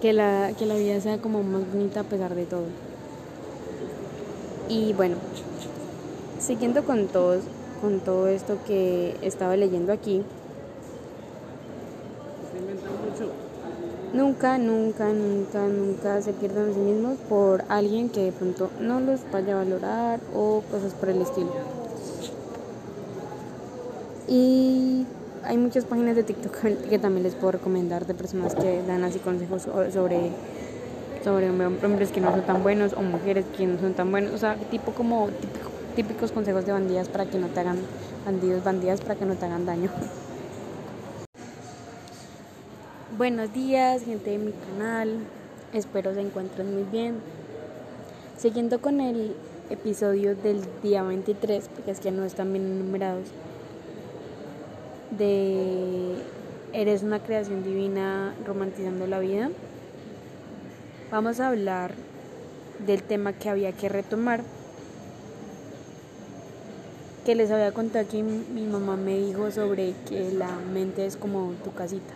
que, 0.00 0.12
la, 0.12 0.52
que 0.58 0.66
la 0.66 0.76
vida 0.76 1.00
sea 1.00 1.18
como 1.18 1.42
más 1.42 1.62
bonita 1.72 2.00
a 2.00 2.04
pesar 2.04 2.34
de 2.34 2.44
todo. 2.44 2.66
Y 4.68 4.92
bueno, 4.92 5.16
siguiendo 6.38 6.84
con 6.84 7.06
todos, 7.08 7.42
con 7.80 8.00
todo 8.00 8.28
esto 8.28 8.58
que 8.66 9.16
estaba 9.22 9.56
leyendo 9.56 9.92
aquí, 9.92 10.22
Nunca, 14.12 14.56
nunca, 14.56 15.12
nunca, 15.12 15.66
nunca 15.66 16.22
se 16.22 16.32
pierdan 16.32 16.70
a 16.70 16.72
sí 16.72 16.80
mismos 16.80 17.18
por 17.28 17.64
alguien 17.68 18.08
que 18.08 18.22
de 18.22 18.32
pronto 18.32 18.70
no 18.80 19.00
los 19.00 19.20
vaya 19.30 19.52
a 19.52 19.56
valorar 19.56 20.20
o 20.34 20.62
cosas 20.70 20.94
por 20.94 21.10
el 21.10 21.20
estilo. 21.20 21.50
Y 24.26 25.04
hay 25.48 25.56
muchas 25.56 25.86
páginas 25.86 26.14
de 26.14 26.22
TikTok 26.22 26.54
que 26.90 26.98
también 26.98 27.22
les 27.22 27.34
puedo 27.34 27.52
recomendar 27.52 28.06
de 28.06 28.12
personas 28.14 28.54
que 28.54 28.82
dan 28.86 29.02
así 29.02 29.18
consejos 29.18 29.62
sobre, 29.62 30.30
sobre 31.24 31.50
hombres 31.50 32.12
que 32.12 32.20
no 32.20 32.30
son 32.30 32.42
tan 32.42 32.62
buenos 32.62 32.92
o 32.92 33.00
mujeres 33.00 33.46
que 33.56 33.66
no 33.66 33.80
son 33.80 33.94
tan 33.94 34.10
buenos. 34.10 34.34
O 34.34 34.38
sea, 34.38 34.56
tipo 34.70 34.92
como 34.92 35.30
típicos 35.96 36.32
consejos 36.32 36.66
de 36.66 36.72
bandidas 36.72 37.08
para 37.08 37.24
que 37.24 37.38
no 37.38 37.46
te 37.48 37.60
hagan, 37.60 37.78
bandidos, 38.26 38.62
bandidas 38.62 39.00
para 39.00 39.14
que 39.14 39.24
no 39.24 39.36
te 39.36 39.46
hagan 39.46 39.64
daño. 39.64 39.90
Buenos 43.16 43.52
días, 43.52 44.04
gente 44.04 44.30
de 44.30 44.38
mi 44.38 44.52
canal. 44.52 45.16
Espero 45.72 46.14
se 46.14 46.20
encuentren 46.20 46.72
muy 46.72 46.84
bien. 46.84 47.16
Siguiendo 48.36 48.80
con 48.80 49.00
el 49.00 49.34
episodio 49.70 50.36
del 50.36 50.60
día 50.82 51.02
23, 51.02 51.68
porque 51.74 51.90
es 51.90 51.98
que 51.98 52.12
no 52.12 52.24
están 52.24 52.52
bien 52.52 52.64
enumerados, 52.66 53.28
de 55.10 56.16
Eres 56.72 57.02
una 57.02 57.20
creación 57.20 57.64
divina 57.64 58.34
romantizando 58.44 59.06
la 59.06 59.18
vida. 59.20 59.50
Vamos 61.10 61.40
a 61.40 61.48
hablar 61.48 61.92
del 62.86 63.02
tema 63.02 63.32
que 63.32 63.48
había 63.48 63.72
que 63.72 63.88
retomar 63.88 64.42
que 67.24 67.34
les 67.34 67.50
había 67.50 67.72
contado 67.72 68.06
que 68.08 68.22
mi 68.22 68.66
mamá 68.66 68.96
me 68.96 69.18
dijo 69.18 69.50
sobre 69.50 69.94
que 70.08 70.32
la 70.32 70.50
mente 70.72 71.06
es 71.06 71.16
como 71.16 71.52
tu 71.64 71.72
casita. 71.72 72.14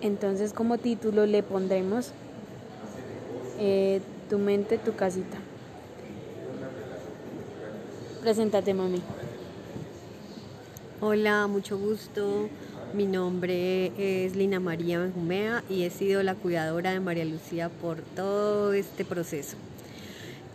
Entonces 0.00 0.52
como 0.52 0.78
título 0.78 1.26
le 1.26 1.42
pondremos 1.42 2.12
eh, 3.58 4.00
Tu 4.30 4.38
mente, 4.38 4.78
tu 4.78 4.94
casita. 4.94 5.38
Preséntate, 8.22 8.74
mami. 8.74 9.02
Hola, 11.00 11.46
mucho 11.46 11.78
gusto. 11.78 12.48
Mi 12.92 13.06
nombre 13.06 13.92
es 13.96 14.34
Lina 14.34 14.58
María 14.58 14.98
Benjumea 14.98 15.62
y 15.70 15.84
he 15.84 15.90
sido 15.90 16.24
la 16.24 16.34
cuidadora 16.34 16.90
de 16.90 16.98
María 16.98 17.24
Lucía 17.24 17.68
por 17.68 17.98
todo 18.00 18.72
este 18.72 19.04
proceso. 19.04 19.56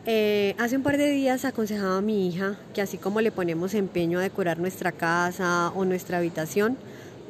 Eh, 0.05 0.53
hace 0.59 0.75
un 0.75 0.83
par 0.83 0.97
de 0.97 1.09
días 1.11 1.45
aconsejaba 1.45 1.99
a 1.99 2.01
mi 2.01 2.27
hija 2.27 2.57
que 2.73 2.81
así 2.81 2.97
como 2.97 3.21
le 3.21 3.31
ponemos 3.31 3.73
empeño 3.73 4.19
a 4.19 4.21
decorar 4.23 4.59
nuestra 4.59 4.91
casa 4.91 5.71
o 5.75 5.85
nuestra 5.85 6.17
habitación, 6.17 6.75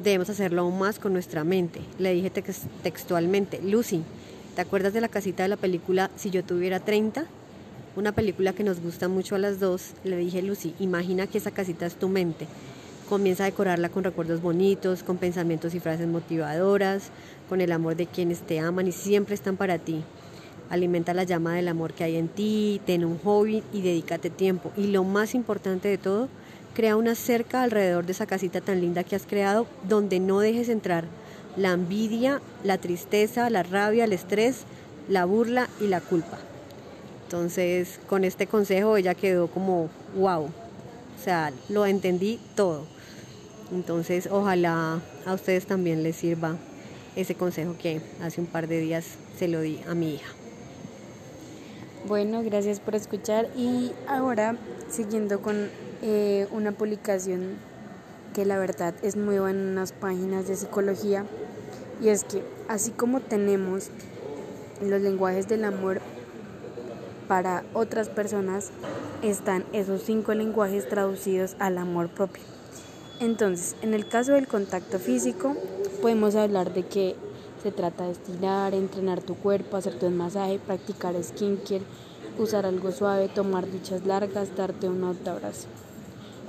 debemos 0.02 0.28
hacerlo 0.28 0.62
aún 0.62 0.80
más 0.80 0.98
con 0.98 1.12
nuestra 1.12 1.44
mente. 1.44 1.82
Le 2.00 2.14
dije 2.14 2.32
textualmente, 2.82 3.62
Lucy, 3.62 4.02
¿te 4.56 4.60
acuerdas 4.60 4.92
de 4.92 5.00
la 5.00 5.08
casita 5.08 5.44
de 5.44 5.50
la 5.50 5.56
película 5.56 6.10
Si 6.16 6.30
yo 6.30 6.42
tuviera 6.42 6.80
30? 6.80 7.26
Una 7.94 8.10
película 8.10 8.54
que 8.54 8.64
nos 8.64 8.80
gusta 8.80 9.06
mucho 9.06 9.36
a 9.36 9.38
las 9.38 9.60
dos. 9.60 9.92
Le 10.02 10.16
dije, 10.16 10.42
Lucy, 10.42 10.74
imagina 10.80 11.28
que 11.28 11.38
esa 11.38 11.52
casita 11.52 11.86
es 11.86 11.94
tu 11.94 12.08
mente. 12.08 12.48
Comienza 13.08 13.44
a 13.44 13.46
decorarla 13.46 13.90
con 13.90 14.04
recuerdos 14.04 14.40
bonitos, 14.40 15.02
con 15.02 15.18
pensamientos 15.18 15.74
y 15.74 15.80
frases 15.80 16.08
motivadoras, 16.08 17.10
con 17.48 17.60
el 17.60 17.72
amor 17.72 17.96
de 17.96 18.06
quienes 18.06 18.40
te 18.40 18.60
aman 18.60 18.86
y 18.86 18.92
siempre 18.92 19.34
están 19.34 19.56
para 19.56 19.78
ti 19.78 20.02
alimenta 20.70 21.14
la 21.14 21.24
llama 21.24 21.54
del 21.54 21.68
amor 21.68 21.92
que 21.92 22.04
hay 22.04 22.16
en 22.16 22.28
ti, 22.28 22.80
ten 22.86 23.04
un 23.04 23.18
hobby 23.18 23.62
y 23.72 23.82
dedícate 23.82 24.30
tiempo. 24.30 24.72
Y 24.76 24.88
lo 24.88 25.04
más 25.04 25.34
importante 25.34 25.88
de 25.88 25.98
todo, 25.98 26.28
crea 26.74 26.96
una 26.96 27.14
cerca 27.14 27.62
alrededor 27.62 28.06
de 28.06 28.12
esa 28.12 28.26
casita 28.26 28.60
tan 28.60 28.80
linda 28.80 29.04
que 29.04 29.16
has 29.16 29.26
creado 29.26 29.66
donde 29.88 30.20
no 30.20 30.40
dejes 30.40 30.68
entrar 30.68 31.04
la 31.56 31.72
envidia, 31.72 32.40
la 32.64 32.78
tristeza, 32.78 33.48
la 33.50 33.62
rabia, 33.62 34.04
el 34.04 34.12
estrés, 34.12 34.64
la 35.08 35.24
burla 35.24 35.68
y 35.80 35.86
la 35.86 36.00
culpa. 36.00 36.38
Entonces, 37.24 38.00
con 38.08 38.24
este 38.24 38.46
consejo 38.46 38.96
ella 38.96 39.14
quedó 39.14 39.48
como, 39.48 39.88
wow, 40.16 40.44
o 40.44 41.22
sea, 41.22 41.52
lo 41.68 41.86
entendí 41.86 42.40
todo. 42.56 42.86
Entonces, 43.72 44.28
ojalá 44.30 45.00
a 45.26 45.34
ustedes 45.34 45.66
también 45.66 46.02
les 46.02 46.16
sirva 46.16 46.56
ese 47.16 47.34
consejo 47.34 47.76
que 47.80 48.00
hace 48.22 48.40
un 48.40 48.46
par 48.46 48.68
de 48.68 48.80
días 48.80 49.06
se 49.38 49.48
lo 49.48 49.60
di 49.60 49.80
a 49.88 49.94
mi 49.94 50.14
hija. 50.14 50.28
Bueno, 52.06 52.42
gracias 52.42 52.80
por 52.80 52.94
escuchar 52.94 53.48
y 53.56 53.92
ahora 54.06 54.56
siguiendo 54.90 55.40
con 55.40 55.70
eh, 56.02 56.46
una 56.50 56.72
publicación 56.72 57.56
que 58.34 58.44
la 58.44 58.58
verdad 58.58 58.94
es 59.02 59.16
nueva 59.16 59.50
en 59.50 59.56
unas 59.56 59.92
páginas 59.92 60.46
de 60.46 60.56
psicología 60.56 61.24
y 62.02 62.08
es 62.08 62.24
que 62.24 62.42
así 62.68 62.90
como 62.90 63.20
tenemos 63.20 63.90
los 64.82 65.00
lenguajes 65.00 65.48
del 65.48 65.64
amor 65.64 66.00
para 67.28 67.64
otras 67.72 68.10
personas, 68.10 68.70
están 69.22 69.64
esos 69.72 70.02
cinco 70.02 70.34
lenguajes 70.34 70.88
traducidos 70.88 71.56
al 71.58 71.78
amor 71.78 72.08
propio. 72.08 72.53
Entonces, 73.20 73.76
en 73.82 73.94
el 73.94 74.08
caso 74.08 74.32
del 74.32 74.48
contacto 74.48 74.98
físico, 74.98 75.54
podemos 76.02 76.34
hablar 76.34 76.74
de 76.74 76.84
que 76.84 77.14
se 77.62 77.70
trata 77.70 78.04
de 78.04 78.12
estirar, 78.12 78.74
entrenar 78.74 79.22
tu 79.22 79.36
cuerpo, 79.36 79.76
hacerte 79.76 80.06
un 80.06 80.16
masaje, 80.16 80.58
practicar 80.58 81.14
skincare, 81.22 81.82
usar 82.38 82.66
algo 82.66 82.90
suave, 82.90 83.28
tomar 83.28 83.70
duchas 83.70 84.04
largas, 84.04 84.56
darte 84.56 84.88
un 84.88 85.04
abrazo. 85.04 85.68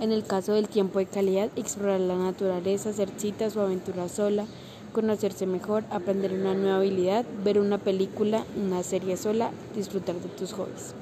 En 0.01 0.11
el 0.11 0.25
caso 0.25 0.53
del 0.53 0.67
tiempo 0.67 0.99
de 0.99 1.05
calidad, 1.05 1.49
explorar 1.55 1.99
la 2.01 2.17
naturaleza, 2.17 2.89
hacer 2.89 3.09
citas 3.15 3.55
o 3.55 3.61
aventuras 3.61 4.11
sola, 4.11 4.45
conocerse 4.91 5.45
mejor, 5.45 5.83
aprender 5.91 6.33
una 6.33 6.55
nueva 6.55 6.77
habilidad, 6.77 7.25
ver 7.43 7.59
una 7.59 7.77
película, 7.77 8.43
una 8.57 8.81
serie 8.81 9.17
sola, 9.17 9.51
disfrutar 9.75 10.15
de 10.15 10.29
tus 10.29 10.51
hobbies. 10.53 10.95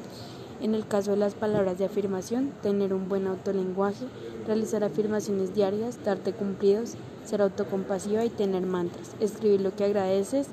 En 0.63 0.75
el 0.75 0.87
caso 0.87 1.11
de 1.11 1.17
las 1.17 1.33
palabras 1.33 1.77
de 1.77 1.83
afirmación, 1.83 2.53
tener 2.61 2.93
un 2.93 3.09
buen 3.09 3.27
autolenguaje, 3.27 4.05
realizar 4.47 4.81
afirmaciones 4.85 5.53
diarias, 5.53 5.99
darte 6.05 6.31
cumplidos, 6.31 6.93
ser 7.25 7.41
autocompasiva 7.41 8.23
y 8.23 8.29
tener 8.29 8.65
mantras, 8.65 9.11
escribir 9.19 9.59
lo 9.59 9.75
que 9.75 9.83
agradeces 9.83 10.47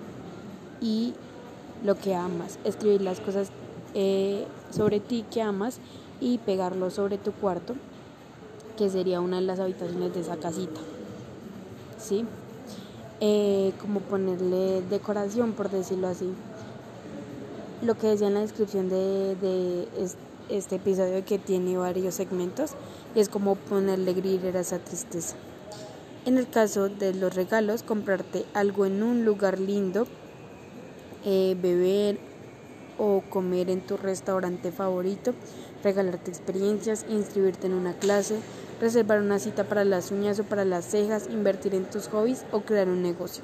y 0.80 1.14
lo 1.84 1.94
que 1.94 2.16
amas, 2.16 2.58
escribir 2.64 3.02
las 3.02 3.20
cosas 3.20 3.52
eh, 3.94 4.46
sobre 4.72 4.98
ti 4.98 5.24
que 5.30 5.42
amas 5.42 5.78
y 6.20 6.38
pegarlo 6.38 6.90
sobre 6.90 7.16
tu 7.16 7.30
cuarto, 7.30 7.76
que 8.76 8.90
sería 8.90 9.20
una 9.20 9.36
de 9.36 9.46
las 9.46 9.60
habitaciones 9.60 10.12
de 10.12 10.22
esa 10.22 10.38
casita. 10.38 10.80
¿Sí? 12.00 12.24
Eh, 13.20 13.72
como 13.80 14.00
ponerle 14.00 14.82
decoración, 14.82 15.52
por 15.52 15.70
decirlo 15.70 16.08
así. 16.08 16.32
Lo 17.82 17.96
que 17.96 18.08
decía 18.08 18.26
en 18.26 18.34
la 18.34 18.40
descripción 18.40 18.90
de, 18.90 19.36
de 19.36 19.88
este 20.50 20.76
episodio 20.76 21.24
que 21.24 21.38
tiene 21.38 21.78
varios 21.78 22.14
segmentos, 22.14 22.72
es 23.14 23.30
como 23.30 23.54
ponerle 23.54 24.12
griller 24.12 24.56
a 24.56 24.60
esa 24.60 24.78
tristeza. 24.78 25.36
En 26.26 26.36
el 26.36 26.50
caso 26.50 26.90
de 26.90 27.14
los 27.14 27.34
regalos, 27.34 27.82
comprarte 27.82 28.44
algo 28.52 28.84
en 28.84 29.02
un 29.02 29.24
lugar 29.24 29.58
lindo, 29.58 30.06
eh, 31.24 31.56
beber 31.60 32.18
o 32.98 33.22
comer 33.30 33.70
en 33.70 33.80
tu 33.80 33.96
restaurante 33.96 34.72
favorito, 34.72 35.32
regalarte 35.82 36.30
experiencias, 36.30 37.06
inscribirte 37.08 37.66
en 37.66 37.72
una 37.72 37.94
clase, 37.94 38.36
reservar 38.78 39.20
una 39.22 39.38
cita 39.38 39.64
para 39.64 39.86
las 39.86 40.10
uñas 40.10 40.38
o 40.38 40.44
para 40.44 40.66
las 40.66 40.84
cejas, 40.84 41.28
invertir 41.30 41.74
en 41.74 41.86
tus 41.86 42.08
hobbies 42.08 42.44
o 42.52 42.60
crear 42.60 42.88
un 42.88 43.00
negocio. 43.00 43.42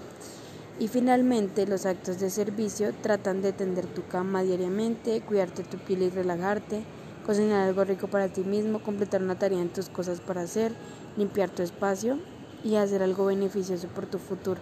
Y 0.78 0.88
finalmente, 0.88 1.66
los 1.66 1.86
actos 1.86 2.20
de 2.20 2.30
servicio 2.30 2.92
tratan 3.02 3.40
de 3.40 3.52
tender 3.52 3.86
tu 3.86 4.06
cama 4.06 4.42
diariamente, 4.42 5.22
cuidarte 5.22 5.62
tu 5.62 5.78
piel 5.78 6.02
y 6.02 6.10
relajarte, 6.10 6.82
cocinar 7.24 7.66
algo 7.66 7.84
rico 7.84 8.08
para 8.08 8.28
ti 8.28 8.42
mismo, 8.42 8.80
completar 8.80 9.22
una 9.22 9.38
tarea 9.38 9.62
en 9.62 9.70
tus 9.70 9.88
cosas 9.88 10.20
para 10.20 10.42
hacer, 10.42 10.72
limpiar 11.16 11.48
tu 11.48 11.62
espacio, 11.62 12.18
y 12.66 12.76
hacer 12.76 13.02
algo 13.02 13.26
beneficioso 13.26 13.86
por 13.88 14.06
tu 14.06 14.18
futuro. 14.18 14.60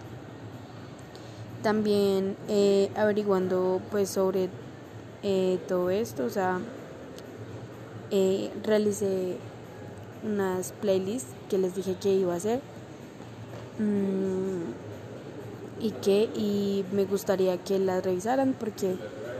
También 1.63 2.37
eh, 2.47 2.91
averiguando 2.95 3.81
pues 3.89 4.09
sobre 4.09 4.49
eh, 5.23 5.57
todo 5.67 5.89
esto, 5.89 6.25
o 6.25 6.29
sea, 6.29 6.59
eh, 8.11 8.51
realicé 8.63 9.37
unas 10.23 10.71
playlists 10.73 11.33
que 11.49 11.57
les 11.57 11.75
dije 11.75 11.95
que 11.99 12.13
iba 12.13 12.33
a 12.33 12.37
hacer 12.37 12.59
mm, 13.79 14.54
y 15.79 15.91
que 15.91 16.29
y 16.35 16.85
me 16.91 17.05
gustaría 17.05 17.57
que 17.57 17.79
las 17.79 18.03
revisaran 18.03 18.55
porque 18.57 18.95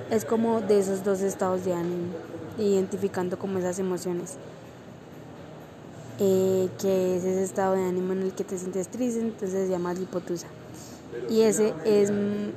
es 0.09 0.25
como 0.25 0.61
de 0.61 0.79
esos 0.79 1.03
dos 1.03 1.21
estados 1.21 1.65
de 1.65 1.73
ánimo, 1.73 2.13
identificando 2.57 3.37
como 3.39 3.59
esas 3.59 3.79
emociones. 3.79 4.37
Eh, 6.17 6.69
que 6.79 7.17
es 7.17 7.25
ese 7.25 7.43
estado 7.43 7.75
de 7.75 7.83
ánimo 7.83 8.13
en 8.13 8.21
el 8.21 8.31
que 8.33 8.45
te 8.45 8.57
sientes 8.57 8.87
triste, 8.87 9.19
entonces 9.19 9.65
se 9.65 9.69
llama 9.69 9.93
lipotusa. 9.93 10.47
Y 11.29 11.41
ese 11.41 11.73
es, 11.83 12.09
mm, 12.09 12.51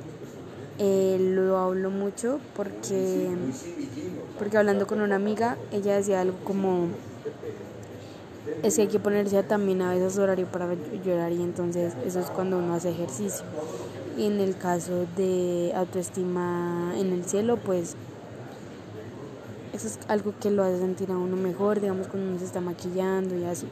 eh, 0.78 1.16
lo 1.34 1.58
hablo 1.58 1.90
mucho 1.90 2.38
porque, 2.54 3.28
porque 4.38 4.56
hablando 4.58 4.86
con 4.86 5.00
una 5.00 5.16
amiga, 5.16 5.56
ella 5.72 5.96
decía 5.96 6.20
algo 6.20 6.38
como, 6.44 6.86
es 8.62 8.76
que 8.76 8.82
hay 8.82 8.88
que 8.88 8.98
ponerse 8.98 9.42
también 9.42 9.82
a 9.82 9.90
veces 9.90 10.18
horario 10.18 10.46
para 10.46 10.74
llorar 11.04 11.32
y 11.32 11.42
entonces 11.42 11.94
eso 12.04 12.20
es 12.20 12.26
cuando 12.26 12.58
uno 12.58 12.74
hace 12.74 12.90
ejercicio. 12.90 13.44
Y 14.16 14.26
en 14.26 14.40
el 14.40 14.56
caso 14.56 15.06
de 15.16 15.72
autoestima 15.76 16.92
en 16.96 17.12
el 17.12 17.24
cielo, 17.24 17.56
pues 17.56 17.94
eso 19.72 19.86
es 19.86 19.98
algo 20.08 20.34
que 20.40 20.50
lo 20.50 20.64
hace 20.64 20.78
sentir 20.78 21.10
a 21.12 21.16
uno 21.16 21.36
mejor, 21.36 21.80
digamos, 21.80 22.08
cuando 22.08 22.30
uno 22.30 22.38
se 22.38 22.46
está 22.46 22.60
maquillando 22.60 23.36
y 23.36 23.44
así. 23.44 23.68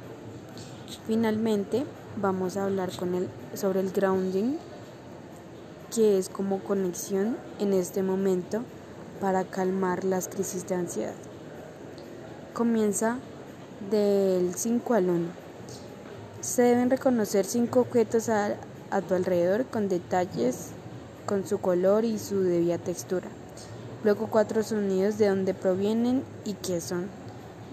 Finalmente, 1.07 1.85
vamos 2.17 2.57
a 2.57 2.65
hablar 2.65 2.91
con 2.97 3.15
él 3.15 3.29
sobre 3.55 3.81
el 3.81 3.91
grounding, 3.91 4.57
que 5.95 6.19
es 6.19 6.29
como 6.29 6.61
conexión 6.61 7.37
en 7.59 7.73
este 7.73 8.03
momento 8.03 8.63
para 9.21 9.45
calmar 9.45 10.05
las 10.05 10.29
crisis 10.29 10.67
de 10.69 10.77
ansiedad. 10.77 11.15
Comienza 12.55 13.19
del 13.91 14.55
5 14.55 14.95
al 14.95 15.11
1. 15.11 15.27
Se 16.41 16.63
deben 16.63 16.91
reconocer 16.91 17.45
cinco 17.45 17.81
objetos 17.81 18.29
a, 18.29 18.57
a 18.91 19.01
tu 19.01 19.15
alrededor 19.15 19.67
con 19.67 19.89
detalles, 19.89 20.69
con 21.27 21.47
su 21.47 21.59
color 21.59 22.05
y 22.05 22.19
su 22.19 22.43
debida 22.43 22.79
textura 22.79 23.29
luego 24.07 24.29
cuatro 24.29 24.63
sonidos 24.63 25.19
de 25.19 25.29
dónde 25.29 25.53
provienen 25.53 26.23
y 26.45 26.55
qué 26.55 26.81
son, 26.81 27.09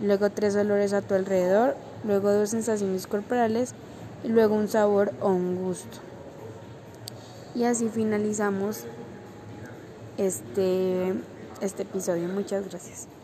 luego 0.02 0.32
tres 0.32 0.56
olores 0.56 0.92
a 0.92 1.04
tu 1.04 1.14
alrededor, 1.14 1.76
luego 2.04 2.32
dos 2.32 2.50
sensaciones 2.50 3.06
corporales 3.06 3.76
y 4.24 4.30
luego 4.30 4.56
un 4.56 4.68
sabor 4.68 5.12
o 5.22 5.30
un 5.30 5.64
gusto. 5.64 6.00
Y 7.54 7.66
así 7.66 7.88
finalizamos 7.88 8.86
este, 10.18 11.14
este 11.62 11.84
episodio. 11.84 12.28
Muchas 12.30 12.68
gracias. 12.68 13.14